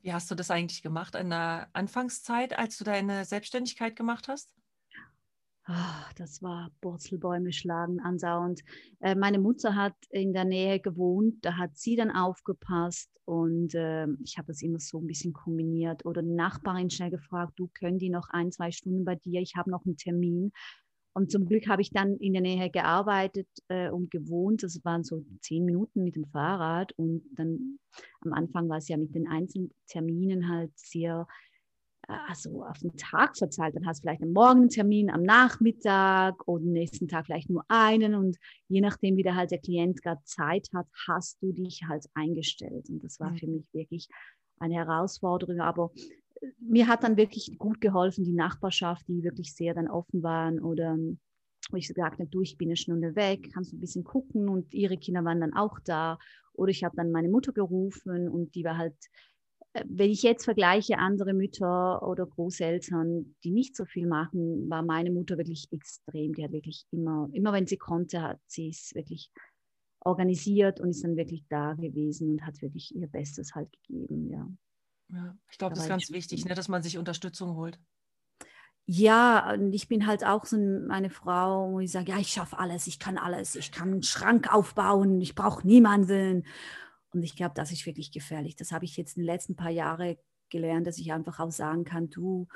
[0.01, 4.56] Wie hast du das eigentlich gemacht in der Anfangszeit, als du deine Selbstständigkeit gemacht hast?
[5.69, 8.63] Oh, das war Burzelbäume schlagen ansauend.
[9.01, 14.07] Äh, meine Mutter hat in der Nähe gewohnt, da hat sie dann aufgepasst und äh,
[14.23, 16.05] ich habe es immer so ein bisschen kombiniert.
[16.05, 19.55] Oder die Nachbarin schnell gefragt, du können die noch ein, zwei Stunden bei dir, ich
[19.57, 20.53] habe noch einen Termin.
[21.17, 24.61] Und zum Glück habe ich dann in der Nähe gearbeitet äh, und gewohnt.
[24.61, 26.93] Das waren so zehn Minuten mit dem Fahrrad.
[26.93, 27.79] Und dann
[28.21, 31.27] am Anfang war es ja mit den einzelnen Terminen halt sehr,
[32.07, 33.75] also auf den Tag verzahlt.
[33.75, 38.15] Dann hast du vielleicht einen Morgentermin am Nachmittag oder nächsten Tag vielleicht nur einen.
[38.15, 38.37] Und
[38.69, 42.89] je nachdem, wie der halt der Klient gerade Zeit hat, hast du dich halt eingestellt.
[42.89, 44.07] Und das war für mich wirklich
[44.59, 45.59] eine Herausforderung.
[45.59, 45.91] Aber
[46.59, 50.97] mir hat dann wirklich gut geholfen, die Nachbarschaft, die wirklich sehr dann offen waren oder
[51.69, 54.47] wo ich gesagt habe, du, ich bin eine Stunde weg, kannst du ein bisschen gucken
[54.47, 56.17] und ihre Kinder waren dann auch da.
[56.53, 59.36] Oder ich habe dann meine Mutter gerufen und die war halt, äh,
[59.85, 65.11] wenn ich jetzt vergleiche andere Mütter oder Großeltern, die nicht so viel machen, war meine
[65.11, 66.33] Mutter wirklich extrem.
[66.33, 69.31] Die hat wirklich immer, immer wenn sie konnte, hat sie es wirklich
[69.99, 74.47] organisiert und ist dann wirklich da gewesen und hat wirklich ihr Bestes halt gegeben, ja.
[75.09, 77.79] Ja, ich glaube, das ist ganz wichtig, ne, dass man sich Unterstützung holt.
[78.85, 82.57] Ja, und ich bin halt auch so eine Frau, wo ich sage, ja, ich schaffe
[82.57, 86.45] alles, ich kann alles, ich kann einen Schrank aufbauen, ich brauche niemanden.
[87.13, 88.55] Und ich glaube, das ist wirklich gefährlich.
[88.55, 90.17] Das habe ich jetzt in den letzten paar Jahren
[90.49, 92.47] gelernt, dass ich einfach auch sagen kann, du,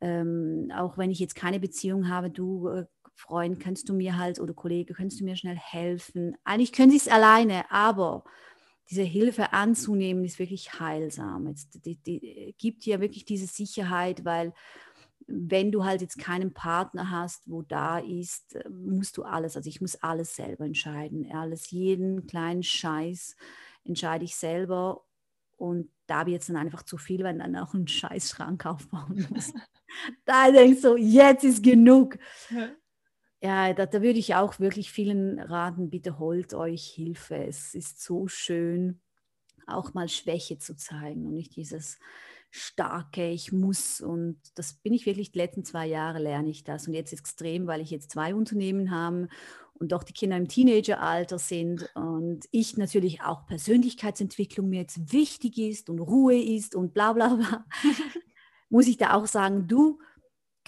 [0.00, 4.38] ähm, auch wenn ich jetzt keine Beziehung habe, du, äh, Freund, kannst du mir halt
[4.38, 6.36] oder Kollege, kannst du mir schnell helfen.
[6.44, 8.22] Eigentlich können sie es alleine, aber
[8.90, 11.48] diese Hilfe anzunehmen, ist wirklich heilsam.
[11.48, 14.54] Jetzt, die, die, gibt dir wirklich diese Sicherheit, weil
[15.26, 19.80] wenn du halt jetzt keinen Partner hast, wo da ist, musst du alles, also ich
[19.80, 21.30] muss alles selber entscheiden.
[21.32, 23.36] Alles, jeden kleinen Scheiß
[23.88, 25.04] entscheide ich selber.
[25.56, 29.52] Und da wird es dann einfach zu viel, wenn dann auch einen Scheißschrank aufbauen muss.
[30.24, 32.18] da denkst du, jetzt ist genug.
[33.40, 37.36] Ja, da, da würde ich auch wirklich vielen raten, bitte holt euch Hilfe.
[37.36, 39.00] Es ist so schön,
[39.66, 41.98] auch mal Schwäche zu zeigen und nicht dieses
[42.50, 44.00] starke, ich muss.
[44.00, 46.88] Und das bin ich wirklich, die letzten zwei Jahre lerne ich das.
[46.88, 49.28] Und jetzt extrem, weil ich jetzt zwei Unternehmen habe
[49.80, 55.58] und doch die Kinder im Teenageralter sind und ich natürlich auch Persönlichkeitsentwicklung mir jetzt wichtig
[55.58, 57.64] ist und Ruhe ist und bla bla bla,
[58.70, 59.98] muss ich da auch sagen, du,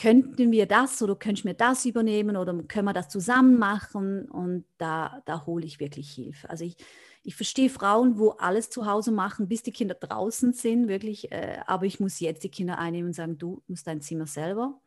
[0.01, 4.31] könnten wir das oder könntest mir das übernehmen oder können wir das zusammen machen?
[4.31, 6.49] Und da, da hole ich wirklich Hilfe.
[6.49, 6.77] Also ich,
[7.23, 11.31] ich verstehe Frauen, wo alles zu Hause machen, bis die Kinder draußen sind, wirklich.
[11.33, 14.81] Äh, aber ich muss jetzt die Kinder einnehmen und sagen, du musst dein Zimmer selber.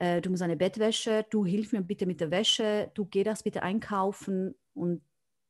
[0.00, 3.42] Äh, du musst eine Bettwäsche, du hilf mir bitte mit der Wäsche, du geh das
[3.42, 4.54] bitte einkaufen.
[4.72, 5.02] Und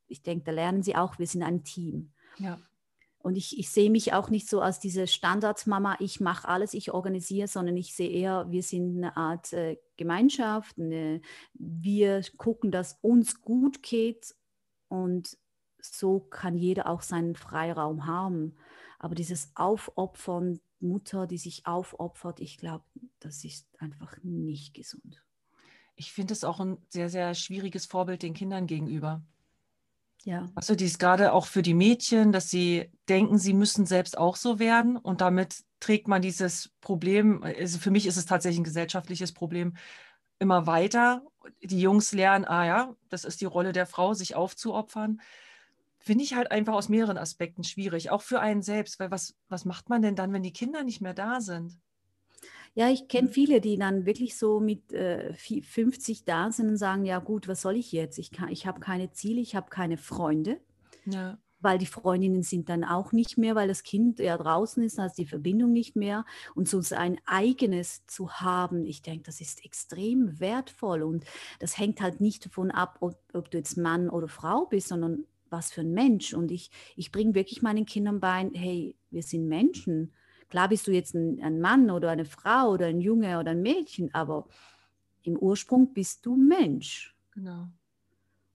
[0.09, 2.13] ich denke, da lernen sie auch, wir sind ein Team.
[2.37, 2.59] Ja.
[3.23, 6.91] Und ich, ich sehe mich auch nicht so als diese Standardsmama, ich mache alles, ich
[6.91, 11.21] organisiere, sondern ich sehe eher, wir sind eine Art äh, Gemeinschaft, eine,
[11.53, 14.35] wir gucken, dass uns gut geht
[14.89, 15.37] und
[15.81, 18.57] so kann jeder auch seinen Freiraum haben.
[18.99, 22.85] Aber dieses Aufopfern, Mutter, die sich aufopfert, ich glaube,
[23.19, 25.23] das ist einfach nicht gesund.
[25.97, 29.23] ich finde es auch ein sehr, sehr schwieriges Vorbild den Kindern gegenüber.
[30.25, 30.47] Ja.
[30.55, 34.37] Also die ist gerade auch für die Mädchen, dass sie denken, sie müssen selbst auch
[34.37, 38.65] so werden und damit trägt man dieses Problem, also für mich ist es tatsächlich ein
[38.65, 39.75] gesellschaftliches Problem,
[40.39, 41.23] immer weiter.
[41.63, 45.21] Die Jungs lernen, ah ja, das ist die Rolle der Frau, sich aufzuopfern.
[46.03, 49.67] Finde ich halt einfach aus mehreren Aspekten schwierig, auch für einen selbst, weil was, was
[49.67, 51.79] macht man denn dann, wenn die Kinder nicht mehr da sind?
[52.75, 53.33] Ja, ich kenne mhm.
[53.33, 57.63] viele, die dann wirklich so mit äh, 50 da sind und sagen, ja gut, was
[57.63, 58.19] soll ich jetzt?
[58.19, 60.61] Ich, ich habe keine Ziele, ich habe keine Freunde.
[61.05, 61.39] Ja.
[61.63, 65.15] Weil die Freundinnen sind dann auch nicht mehr, weil das Kind ja draußen ist, also
[65.17, 66.25] die Verbindung nicht mehr.
[66.55, 71.03] Und so sein eigenes zu haben, ich denke, das ist extrem wertvoll.
[71.03, 71.25] Und
[71.59, 75.27] das hängt halt nicht davon ab, ob, ob du jetzt Mann oder Frau bist, sondern
[75.51, 76.33] was für ein Mensch.
[76.35, 80.13] Und ich, ich bringe wirklich meinen Kindern bei, hey, wir sind Menschen
[80.51, 83.63] Klar bist du jetzt ein, ein Mann oder eine Frau oder ein Junge oder ein
[83.63, 84.49] Mädchen, aber
[85.23, 87.17] im Ursprung bist du Mensch.
[87.33, 87.69] Genau.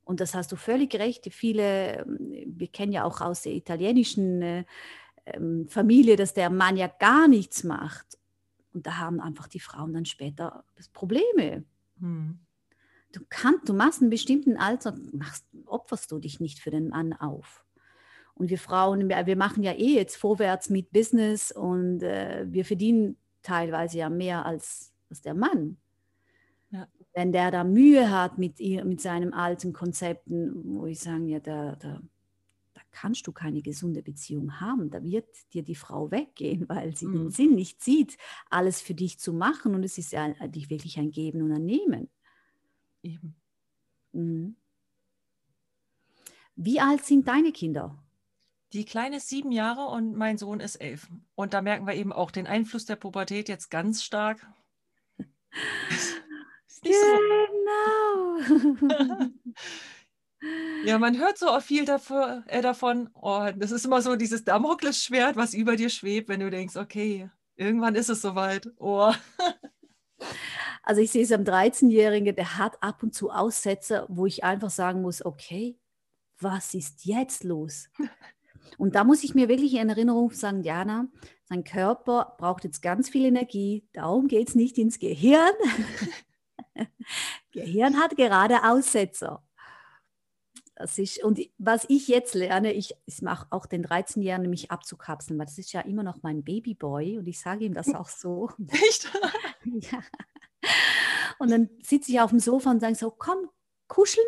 [0.04, 1.34] Und das hast du völlig recht.
[1.34, 4.66] Viele, ähm, wir kennen ja auch aus der italienischen äh,
[5.26, 8.20] ähm, Familie, dass der Mann ja gar nichts macht.
[8.74, 11.64] Und da haben einfach die Frauen dann später Probleme.
[12.00, 12.40] Hm.
[13.16, 17.14] Du kannst, du machst einen bestimmten Alter, machst, opferst du dich nicht für den Mann
[17.14, 17.64] auf.
[18.34, 23.16] Und wir Frauen, wir machen ja eh jetzt vorwärts mit Business und äh, wir verdienen
[23.42, 25.78] teilweise ja mehr als, als der Mann.
[26.72, 26.90] Ja.
[27.14, 31.78] Wenn der da Mühe hat mit, mit seinen alten Konzepten, wo ich sage, ja, da,
[31.78, 32.02] da,
[32.74, 34.90] da kannst du keine gesunde Beziehung haben.
[34.90, 37.14] Da wird dir die Frau weggehen, weil sie mhm.
[37.14, 38.18] den Sinn nicht sieht,
[38.50, 39.74] alles für dich zu machen.
[39.74, 42.10] Und es ist ja eigentlich wirklich ein Geben und ein Nehmen.
[43.06, 43.36] Eben.
[44.14, 44.56] Mhm.
[46.56, 48.04] Wie alt sind deine Kinder?
[48.74, 51.08] Die Kleine ist sieben Jahre und mein Sohn ist elf.
[51.36, 54.48] Und da merken wir eben auch den Einfluss der Pubertät jetzt ganz stark.
[57.62, 58.40] genau.
[60.86, 63.12] ja, man hört so viel dafür, äh, davon.
[63.14, 67.30] Oh, das ist immer so dieses Damoklesschwert, was über dir schwebt, wenn du denkst, okay,
[67.56, 68.68] irgendwann ist es soweit.
[68.78, 69.14] Oh.
[70.86, 74.70] Also ich sehe es am 13-Jährigen, der hat ab und zu Aussätze, wo ich einfach
[74.70, 75.80] sagen muss, okay,
[76.40, 77.90] was ist jetzt los?
[78.78, 81.08] Und da muss ich mir wirklich in Erinnerung sagen, Diana,
[81.46, 85.54] sein Körper braucht jetzt ganz viel Energie, darum geht es nicht ins Gehirn.
[87.52, 89.44] Gehirn hat gerade Aussetzer.
[90.76, 95.40] Das ist, und was ich jetzt lerne, ich, ich mache auch den 13-Jährigen, mich abzukapseln,
[95.40, 98.50] weil das ist ja immer noch mein Babyboy und ich sage ihm das auch so.
[98.68, 99.10] Echt?
[99.92, 100.00] ja.
[101.40, 103.50] Und dann sitze ich auf dem Sofa und sage so, komm,
[103.88, 104.26] kuscheln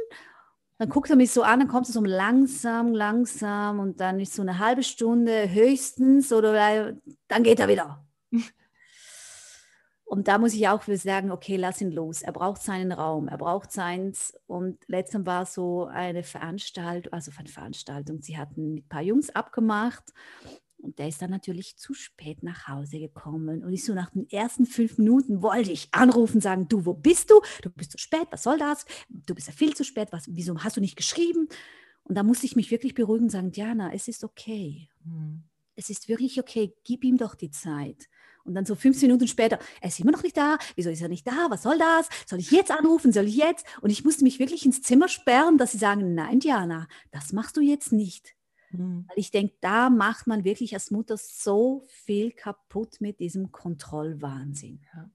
[0.78, 4.36] dann guckt er mich so an, dann kommt es so langsam, langsam und dann ist
[4.36, 6.94] so eine halbe Stunde höchstens oder
[7.28, 8.06] dann geht er wieder.
[10.10, 12.22] Und da muss ich auch für sagen, okay, lass ihn los.
[12.22, 14.34] Er braucht seinen Raum, er braucht seins.
[14.48, 19.30] Und letztens war so eine Veranstaltung, also eine Veranstaltung, sie hatten mit ein paar Jungs
[19.32, 20.14] abgemacht
[20.88, 23.62] und der ist dann natürlich zu spät nach Hause gekommen.
[23.62, 27.30] Und ich so nach den ersten fünf Minuten wollte ich anrufen, sagen, du, wo bist
[27.30, 27.42] du?
[27.62, 28.86] Du bist zu spät, was soll das?
[29.10, 31.50] Du bist ja viel zu spät, was, wieso hast du nicht geschrieben?
[32.04, 34.88] Und da musste ich mich wirklich beruhigen und sagen, Diana, es ist okay.
[35.04, 35.44] Mhm.
[35.76, 38.08] Es ist wirklich okay, gib ihm doch die Zeit.
[38.46, 41.10] Und dann so 15 Minuten später, er ist immer noch nicht da, wieso ist er
[41.10, 42.08] nicht da, was soll das?
[42.26, 43.66] Soll ich jetzt anrufen, soll ich jetzt?
[43.82, 47.58] Und ich musste mich wirklich ins Zimmer sperren, dass sie sagen, nein, Diana, das machst
[47.58, 48.37] du jetzt nicht.
[48.72, 49.06] Mhm.
[49.08, 54.82] Weil ich denke, da macht man wirklich als Mutter so viel kaputt mit diesem Kontrollwahnsinn.
[54.94, 55.10] Ja.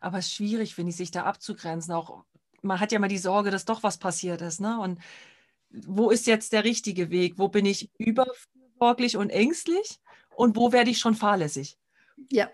[0.00, 1.92] Aber es ist schwierig, finde ich, sich da abzugrenzen.
[1.92, 2.24] Auch
[2.62, 4.60] man hat ja mal die Sorge, dass doch was passiert ist.
[4.60, 4.78] Ne?
[4.80, 5.00] Und
[5.70, 7.38] wo ist jetzt der richtige Weg?
[7.38, 10.00] Wo bin ich überfürsorglich und ängstlich?
[10.34, 11.78] Und wo werde ich schon fahrlässig?
[12.30, 12.50] Ja,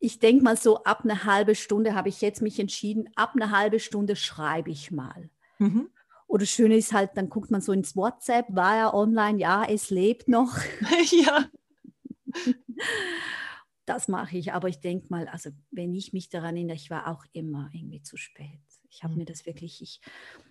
[0.00, 3.50] ich denke mal so, ab einer halben Stunde habe ich jetzt mich entschieden, ab einer
[3.50, 5.30] halben Stunde schreibe ich mal.
[5.58, 5.90] Mhm.
[6.34, 9.38] Oder schön ist halt, dann guckt man so ins WhatsApp, war er online?
[9.38, 10.58] Ja, es lebt noch.
[11.12, 11.48] ja.
[13.84, 17.06] Das mache ich, aber ich denke mal, also wenn ich mich daran erinnere, ich war
[17.06, 18.58] auch immer irgendwie zu spät.
[18.90, 19.20] Ich habe mhm.
[19.20, 20.00] mir das wirklich, ich,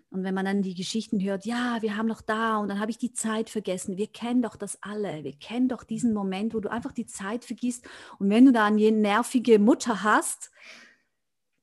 [0.10, 2.92] und wenn man dann die Geschichten hört, ja, wir haben noch da und dann habe
[2.92, 3.98] ich die Zeit vergessen.
[3.98, 5.26] Wir kennen doch das alle.
[5.26, 7.86] Wir kennen doch diesen Moment, wo du einfach die Zeit vergisst.
[8.20, 10.50] Und wenn du da eine nervige Mutter hast,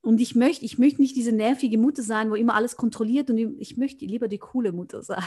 [0.02, 3.38] und ich möchte, ich möchte nicht diese nervige Mutter sein, wo immer alles kontrolliert und
[3.38, 5.24] ich möchte lieber die coole Mutter sein.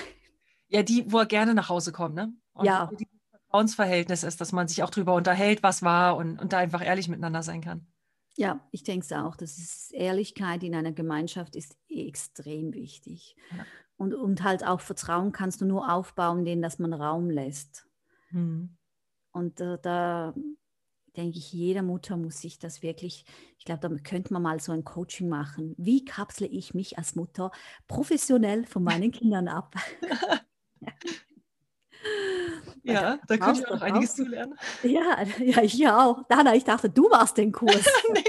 [0.68, 2.34] Ja, die, wo er gerne nach Hause kommt, ne?
[2.54, 2.92] Und ja.
[3.30, 7.08] Vertrauensverhältnis ist, dass man sich auch darüber unterhält, was war und, und da einfach ehrlich
[7.08, 7.86] miteinander sein kann.
[8.36, 9.36] Ja, ich denke es auch.
[9.36, 13.36] Das ist Ehrlichkeit in einer Gemeinschaft ist extrem wichtig.
[13.52, 13.66] Ja.
[13.96, 17.88] Und, und halt auch Vertrauen kannst du nur aufbauen, indem dass man Raum lässt.
[18.32, 18.76] Mhm.
[19.32, 20.34] Und äh, da
[21.16, 23.26] denke ich, jede Mutter muss sich das wirklich,
[23.58, 25.76] ich glaube, da könnte man mal so ein Coaching machen.
[25.78, 27.52] Wie kapsle ich mich als Mutter
[27.88, 29.76] professionell von meinen Kindern ab?
[32.84, 34.56] ja, da könnte ich auch noch einiges zu lernen.
[34.84, 36.24] Ja, ja, ich auch.
[36.28, 37.86] Dana, ich dachte, du warst den Kurs.
[38.14, 38.24] nee.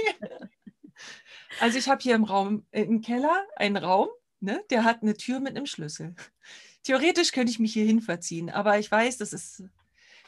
[1.60, 4.08] Also ich habe hier im Raum, äh, im Keller einen Raum,
[4.40, 6.14] ne, der hat eine Tür mit einem Schlüssel.
[6.82, 9.64] Theoretisch könnte ich mich hier hin verziehen, aber ich weiß, das ist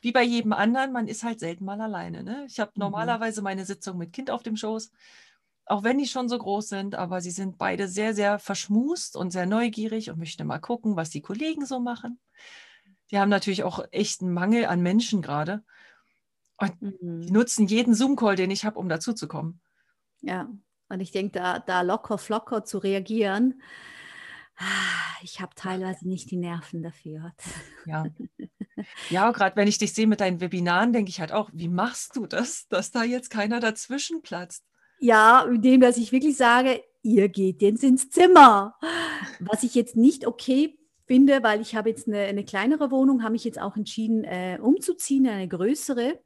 [0.02, 2.22] wie bei jedem anderen, man ist halt selten mal alleine.
[2.22, 2.44] Ne?
[2.48, 2.80] Ich habe mhm.
[2.80, 4.92] normalerweise meine Sitzung mit Kind auf dem Schoß,
[5.66, 9.32] auch wenn die schon so groß sind, aber sie sind beide sehr, sehr verschmust und
[9.32, 12.20] sehr neugierig und möchten mal gucken, was die Kollegen so machen.
[13.10, 15.64] Die haben natürlich auch echt einen Mangel an Menschen gerade.
[16.58, 17.20] Und mhm.
[17.20, 19.60] die nutzen jeden Zoom-Call, den ich habe, um dazuzukommen.
[20.22, 20.48] Ja,
[20.88, 23.60] und ich denke, da, da locker, flocker zu reagieren,
[25.22, 27.32] ich habe teilweise nicht die Nerven dafür.
[27.84, 28.06] Ja,
[29.10, 32.16] ja gerade wenn ich dich sehe mit deinen Webinaren, denke ich halt auch, wie machst
[32.16, 34.64] du das, dass da jetzt keiner dazwischen platzt?
[34.98, 38.74] Ja, indem dass ich wirklich sage, ihr geht jetzt ins Zimmer.
[39.40, 43.32] Was ich jetzt nicht okay finde, weil ich habe jetzt eine, eine kleinere Wohnung, habe
[43.32, 46.20] mich jetzt auch entschieden, äh, umzuziehen, eine größere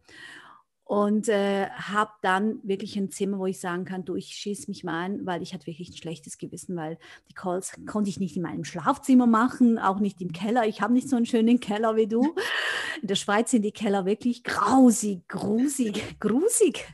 [0.90, 4.82] und äh, habe dann wirklich ein Zimmer, wo ich sagen kann, du, ich schieße mich
[4.82, 6.98] mal ein, weil ich hatte wirklich ein schlechtes Gewissen, weil
[7.28, 10.66] die Calls konnte ich nicht in meinem Schlafzimmer machen, auch nicht im Keller.
[10.66, 12.34] Ich habe nicht so einen schönen Keller wie du.
[13.02, 16.84] In der Schweiz sind die Keller wirklich grausig, grusig, grusig.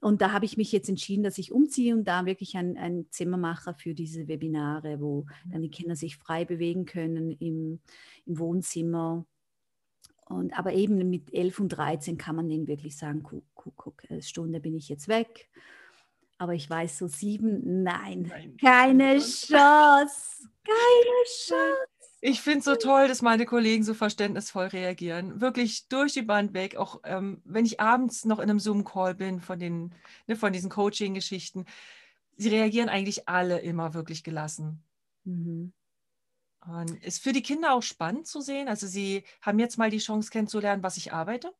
[0.00, 3.06] Und da habe ich mich jetzt entschieden, dass ich umziehe und da wirklich ein, ein
[3.10, 7.80] Zimmer mache für diese Webinare, wo dann die Kinder sich frei bewegen können im,
[8.26, 9.26] im Wohnzimmer
[10.30, 14.10] und, aber eben mit 11 und 13 kann man denen wirklich sagen, guck, guck, guck,
[14.10, 15.50] eine Stunde bin ich jetzt weg.
[16.38, 18.56] Aber ich weiß so sieben, nein, nein.
[18.56, 21.90] keine Chance, keine Chance.
[22.22, 25.40] Ich finde es so toll, dass meine Kollegen so verständnisvoll reagieren.
[25.40, 26.76] Wirklich durch die Band weg.
[26.76, 29.94] Auch ähm, wenn ich abends noch in einem Zoom-Call bin von, den,
[30.26, 31.64] ne, von diesen Coaching-Geschichten.
[32.36, 34.82] Sie reagieren eigentlich alle immer wirklich gelassen.
[35.24, 35.72] Mhm.
[36.66, 38.68] Und ist für die Kinder auch spannend zu sehen.
[38.68, 41.52] Also sie haben jetzt mal die Chance kennenzulernen, was ich arbeite.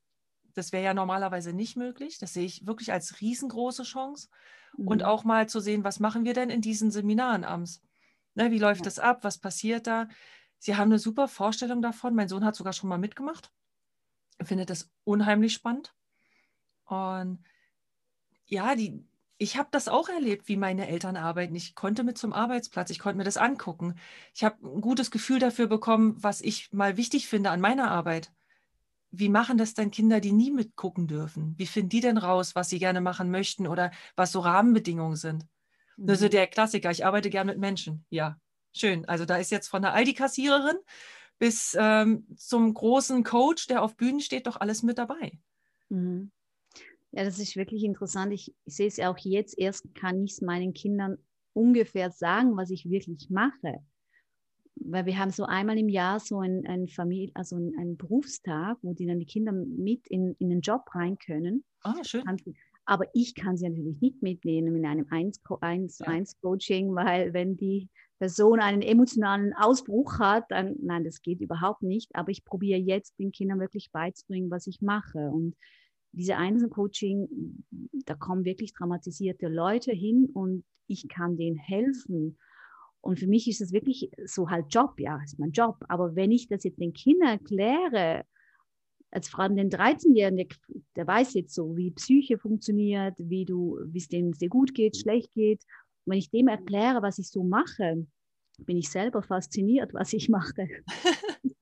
[0.55, 2.19] Das wäre ja normalerweise nicht möglich.
[2.19, 4.29] Das sehe ich wirklich als riesengroße Chance.
[4.77, 4.89] Mhm.
[4.89, 7.83] Und auch mal zu sehen, was machen wir denn in diesen Seminaren abends?
[8.35, 8.85] Ne, wie läuft ja.
[8.85, 9.25] das ab?
[9.25, 10.09] Was passiert da?
[10.59, 12.15] Sie haben eine super Vorstellung davon.
[12.15, 13.51] Mein Sohn hat sogar schon mal mitgemacht.
[14.39, 15.95] Er findet das unheimlich spannend.
[16.85, 17.43] Und
[18.47, 19.07] ja, die,
[19.41, 21.55] ich habe das auch erlebt, wie meine Eltern arbeiten.
[21.55, 23.95] Ich konnte mit zum Arbeitsplatz, ich konnte mir das angucken.
[24.35, 28.31] Ich habe ein gutes Gefühl dafür bekommen, was ich mal wichtig finde an meiner Arbeit.
[29.11, 31.55] Wie machen das denn Kinder, die nie mitgucken dürfen?
[31.57, 35.47] Wie finden die denn raus, was sie gerne machen möchten oder was so Rahmenbedingungen sind?
[35.97, 36.11] Mhm.
[36.11, 38.05] Also der Klassiker, ich arbeite gern mit Menschen.
[38.11, 38.37] Ja,
[38.75, 39.09] schön.
[39.09, 40.77] Also da ist jetzt von der Aldi-Kassiererin
[41.39, 45.39] bis ähm, zum großen Coach, der auf Bühnen steht, doch alles mit dabei.
[45.89, 46.31] Mhm.
[47.13, 48.33] Ja, das ist wirklich interessant.
[48.33, 49.59] Ich, ich sehe es ja auch jetzt.
[49.59, 51.19] Erst kann ich es meinen Kindern
[51.53, 53.79] ungefähr sagen, was ich wirklich mache.
[54.77, 58.79] Weil wir haben so einmal im Jahr so ein, ein Familie, also ein, ein Berufstag,
[58.83, 61.65] wo die dann die Kinder mit in, in den Job rein können.
[61.83, 62.23] Ah, schön.
[62.87, 68.83] Aber ich kann sie natürlich nicht mitnehmen in einem 1-1-Coaching, weil wenn die Person einen
[68.83, 72.11] emotionalen Ausbruch hat, dann nein, das geht überhaupt nicht.
[72.15, 75.31] Aber ich probiere jetzt den Kindern wirklich beizubringen, was ich mache.
[75.31, 75.57] Und
[76.13, 77.65] diese Einzelcoaching,
[78.07, 82.39] da kommen wirklich dramatisierte Leute hin und ich kann denen helfen.
[83.01, 85.77] Und für mich ist das wirklich so halt Job, ja, ist mein Job.
[85.89, 88.25] Aber wenn ich das jetzt den Kindern erkläre,
[89.11, 90.47] als vor allem den 13-Jährigen, der,
[90.97, 94.97] der, weiß jetzt so, wie Psyche funktioniert, wie du, wie es denen sehr gut geht,
[94.97, 95.63] schlecht geht.
[96.05, 98.07] Und wenn ich dem erkläre, was ich so mache,
[98.59, 100.69] bin ich selber fasziniert, was ich mache.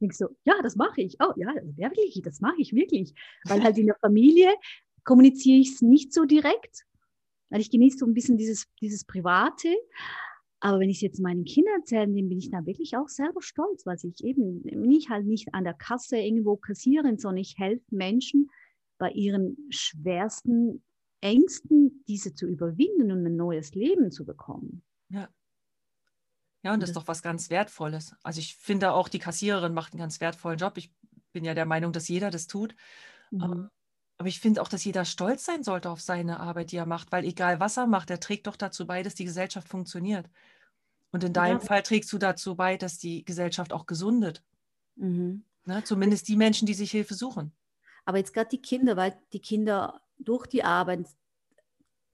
[0.00, 1.16] Ich so, ja, das mache ich.
[1.20, 3.14] Oh ja, wirklich, das mache ich wirklich.
[3.44, 4.54] Weil halt in der Familie
[5.04, 6.84] kommuniziere ich es nicht so direkt.
[7.48, 9.74] Weil ich genieße so ein bisschen dieses, dieses Private.
[10.60, 13.40] Aber wenn ich es jetzt meinen Kindern erzähle, dann bin ich da wirklich auch selber
[13.40, 17.84] stolz, weil ich eben nicht halt nicht an der Kasse irgendwo kassieren, sondern ich helfe
[17.94, 18.50] Menschen
[18.98, 20.82] bei ihren schwersten
[21.20, 24.82] Ängsten, diese zu überwinden und ein neues Leben zu bekommen.
[25.08, 25.28] Ja,
[26.66, 28.16] ja, und das ist doch was ganz Wertvolles.
[28.24, 30.76] Also ich finde auch, die Kassiererin macht einen ganz wertvollen Job.
[30.78, 30.92] Ich
[31.30, 32.74] bin ja der Meinung, dass jeder das tut.
[33.30, 33.70] Mhm.
[34.18, 37.12] Aber ich finde auch, dass jeder stolz sein sollte auf seine Arbeit, die er macht,
[37.12, 40.28] weil egal was er macht, er trägt doch dazu bei, dass die Gesellschaft funktioniert.
[41.12, 41.64] Und in deinem ja.
[41.64, 44.42] Fall trägst du dazu bei, dass die Gesellschaft auch gesundet.
[44.96, 45.44] Mhm.
[45.66, 45.84] Ne?
[45.84, 47.52] Zumindest die Menschen, die sich Hilfe suchen.
[48.04, 51.06] Aber jetzt gerade die Kinder, weil die Kinder durch die Arbeit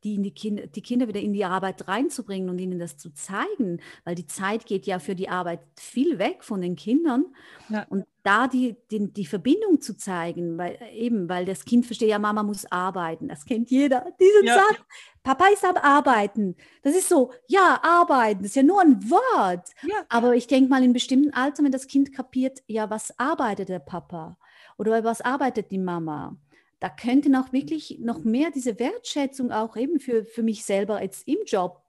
[0.05, 3.13] die, in die, kind, die Kinder wieder in die Arbeit reinzubringen und ihnen das zu
[3.13, 7.27] zeigen, weil die Zeit geht ja für die Arbeit viel weg von den Kindern.
[7.69, 7.87] Ja.
[7.89, 12.19] Und da die, die, die Verbindung zu zeigen, weil eben, weil das Kind versteht ja,
[12.19, 13.29] Mama muss arbeiten.
[13.29, 14.07] Das kennt jeder.
[14.21, 14.55] Diesen ja.
[14.55, 14.81] Satz,
[15.23, 16.57] Papa ist am Arbeiten.
[16.83, 19.69] Das ist so, ja, arbeiten, das ist ja nur ein Wort.
[19.83, 20.05] Ja.
[20.09, 23.81] Aber ich denke mal, in bestimmten Alter, wenn das Kind kapiert, ja, was arbeitet der
[23.81, 24.37] Papa?
[24.79, 26.37] Oder was arbeitet die Mama?
[26.83, 31.29] Da könnte noch wirklich noch mehr diese Wertschätzung auch eben für, für mich selber jetzt
[31.29, 31.81] im Job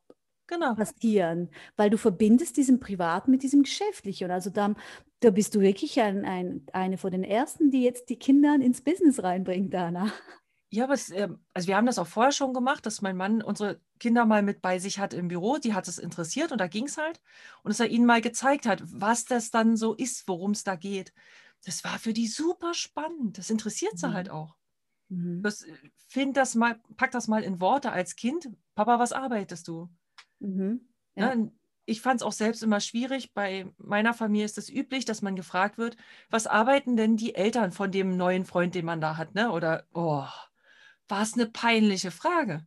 [0.46, 0.76] genau.
[0.76, 4.30] passieren, weil du verbindest diesen Privat mit diesem Geschäftlichen.
[4.30, 4.76] Also da,
[5.20, 8.82] da bist du wirklich ein, ein, eine von den Ersten, die jetzt die Kinder ins
[8.82, 10.14] Business reinbringt, Dana.
[10.70, 13.42] Ja, aber es, ähm, also wir haben das auch vorher schon gemacht, dass mein Mann
[13.42, 15.58] unsere Kinder mal mit bei sich hat im Büro.
[15.58, 17.20] Die hat es interessiert und da ging es halt.
[17.64, 20.76] Und dass er ihnen mal gezeigt hat, was das dann so ist, worum es da
[20.76, 21.14] geht.
[21.66, 23.40] Das war für die super spannend.
[23.40, 24.14] Das interessiert sie mhm.
[24.14, 24.56] halt auch.
[25.14, 25.42] Mhm.
[25.42, 25.74] Das, äh,
[26.08, 28.50] find das mal, pack das mal in Worte als Kind.
[28.76, 29.90] Papa, was arbeitest du?
[30.40, 30.82] Mhm.
[31.16, 31.34] Ja.
[31.34, 31.48] Ja,
[31.86, 33.34] ich fand es auch selbst immer schwierig.
[33.34, 35.98] Bei meiner Familie ist es üblich, dass man gefragt wird,
[36.30, 39.36] was arbeiten denn die Eltern von dem neuen Freund, den man da hat?
[39.36, 39.52] Ne?
[39.52, 40.26] Oder, oh,
[41.08, 42.66] war es eine peinliche Frage.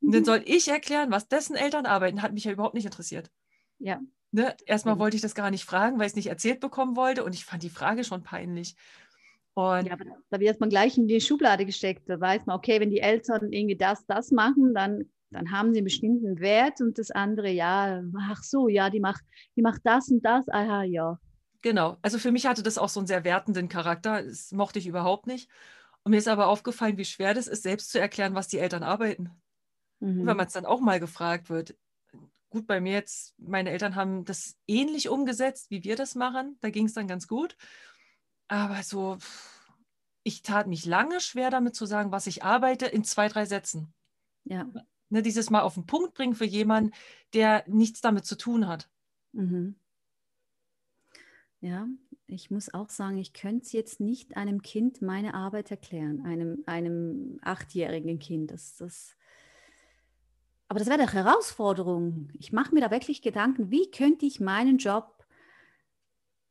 [0.00, 0.26] Und dann mhm.
[0.26, 3.30] soll ich erklären, was dessen Eltern arbeiten, hat mich ja überhaupt nicht interessiert.
[3.78, 4.00] Ja.
[4.30, 4.56] Ne?
[4.64, 7.34] Erstmal wollte ich das gar nicht fragen, weil ich es nicht erzählt bekommen wollte und
[7.34, 8.76] ich fand die Frage schon peinlich.
[9.54, 9.96] Und ja,
[10.30, 12.08] da wird man gleich in die Schublade gesteckt.
[12.08, 15.78] Da weiß man, okay, wenn die Eltern irgendwie das, das machen, dann, dann haben sie
[15.78, 19.22] einen bestimmten Wert und das andere, ja, ach so, ja, die macht,
[19.56, 21.18] die macht das und das, aha, ja.
[21.60, 24.22] Genau, also für mich hatte das auch so einen sehr wertenden Charakter.
[24.22, 25.48] Das mochte ich überhaupt nicht.
[26.02, 28.82] Und mir ist aber aufgefallen, wie schwer das ist, selbst zu erklären, was die Eltern
[28.82, 29.30] arbeiten.
[30.00, 30.26] Mhm.
[30.26, 31.76] Wenn man es dann auch mal gefragt wird.
[32.50, 36.58] Gut, bei mir jetzt, meine Eltern haben das ähnlich umgesetzt, wie wir das machen.
[36.60, 37.56] Da ging es dann ganz gut.
[38.52, 39.16] Aber so,
[40.24, 43.94] ich tat mich lange schwer damit zu sagen, was ich arbeite, in zwei, drei Sätzen.
[44.44, 44.70] Ja.
[45.08, 46.92] Ne, dieses Mal auf den Punkt bringen für jemanden,
[47.32, 48.90] der nichts damit zu tun hat.
[49.32, 49.76] Mhm.
[51.62, 51.88] Ja,
[52.26, 56.62] ich muss auch sagen, ich könnte es jetzt nicht einem Kind meine Arbeit erklären, einem,
[56.66, 58.50] einem achtjährigen Kind.
[58.50, 59.16] Das, das,
[60.68, 62.28] aber das wäre eine Herausforderung.
[62.38, 65.21] Ich mache mir da wirklich Gedanken, wie könnte ich meinen Job,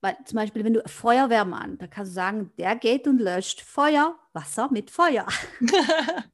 [0.01, 4.17] weil zum Beispiel, wenn du Feuerwehrmann, da kannst du sagen, der geht und löscht Feuer,
[4.33, 5.27] Wasser mit Feuer.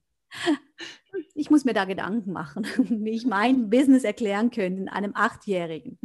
[1.36, 2.66] ich muss mir da Gedanken machen,
[3.06, 6.00] wie ich mein Business erklären könnte einem Achtjährigen.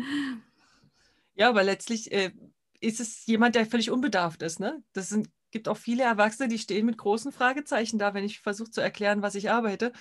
[1.35, 2.33] Ja, aber letztlich äh,
[2.81, 4.59] ist es jemand, der völlig unbedarft ist.
[4.59, 4.83] Ne?
[4.93, 8.71] Das sind, gibt auch viele Erwachsene, die stehen mit großen Fragezeichen da, wenn ich versuche
[8.71, 9.93] zu erklären, was ich arbeite.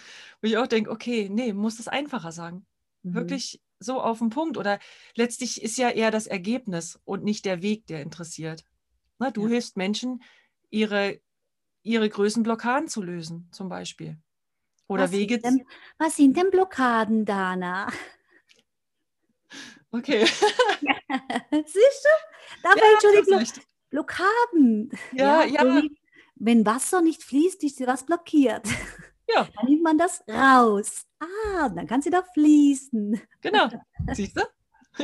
[0.41, 2.65] Wo ich auch denke, okay, nee, muss das einfacher sagen.
[3.03, 3.13] Mhm.
[3.13, 4.57] Wirklich so auf den Punkt.
[4.57, 4.79] Oder
[5.15, 8.63] letztlich ist ja eher das Ergebnis und nicht der Weg, der interessiert.
[9.19, 9.49] Na, du ja.
[9.49, 10.23] hilfst Menschen,
[10.69, 11.19] ihre,
[11.83, 14.17] ihre Größenblockaden zu lösen, zum Beispiel.
[14.87, 15.35] Oder was Wege.
[15.35, 15.67] Sind denn,
[15.97, 17.87] was sind denn Blockaden, Dana?
[19.91, 20.25] Okay.
[21.51, 21.75] Siehst
[22.05, 22.63] du?
[22.63, 23.43] Da ja, schon die Blo
[23.89, 24.91] Blockaden.
[25.11, 25.65] Ja, ja.
[25.65, 25.81] ja.
[26.35, 28.67] Wenn Wasser nicht fließt, ist was blockiert.
[29.29, 29.47] Ja.
[29.55, 31.05] Dann nimmt man das raus.
[31.19, 33.21] Ah, dann kann sie da fließen.
[33.41, 33.69] Genau.
[34.13, 34.41] Siehst du?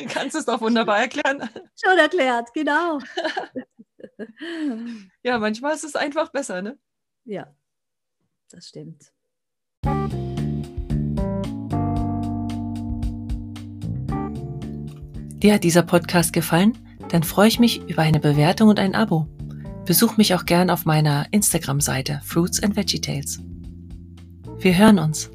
[0.10, 1.50] Kannst du es doch wunderbar erklären.
[1.82, 3.00] Schon erklärt, genau.
[5.24, 6.78] ja, manchmal ist es einfach besser, ne?
[7.24, 7.56] Ja,
[8.50, 9.12] das stimmt.
[15.42, 16.78] Dir hat dieser Podcast gefallen?
[17.10, 19.28] Dann freue ich mich über eine Bewertung und ein Abo.
[19.86, 23.40] Besuch mich auch gern auf meiner Instagram-Seite Fruits and Veggie Tales.
[24.60, 25.30] Wir hören uns.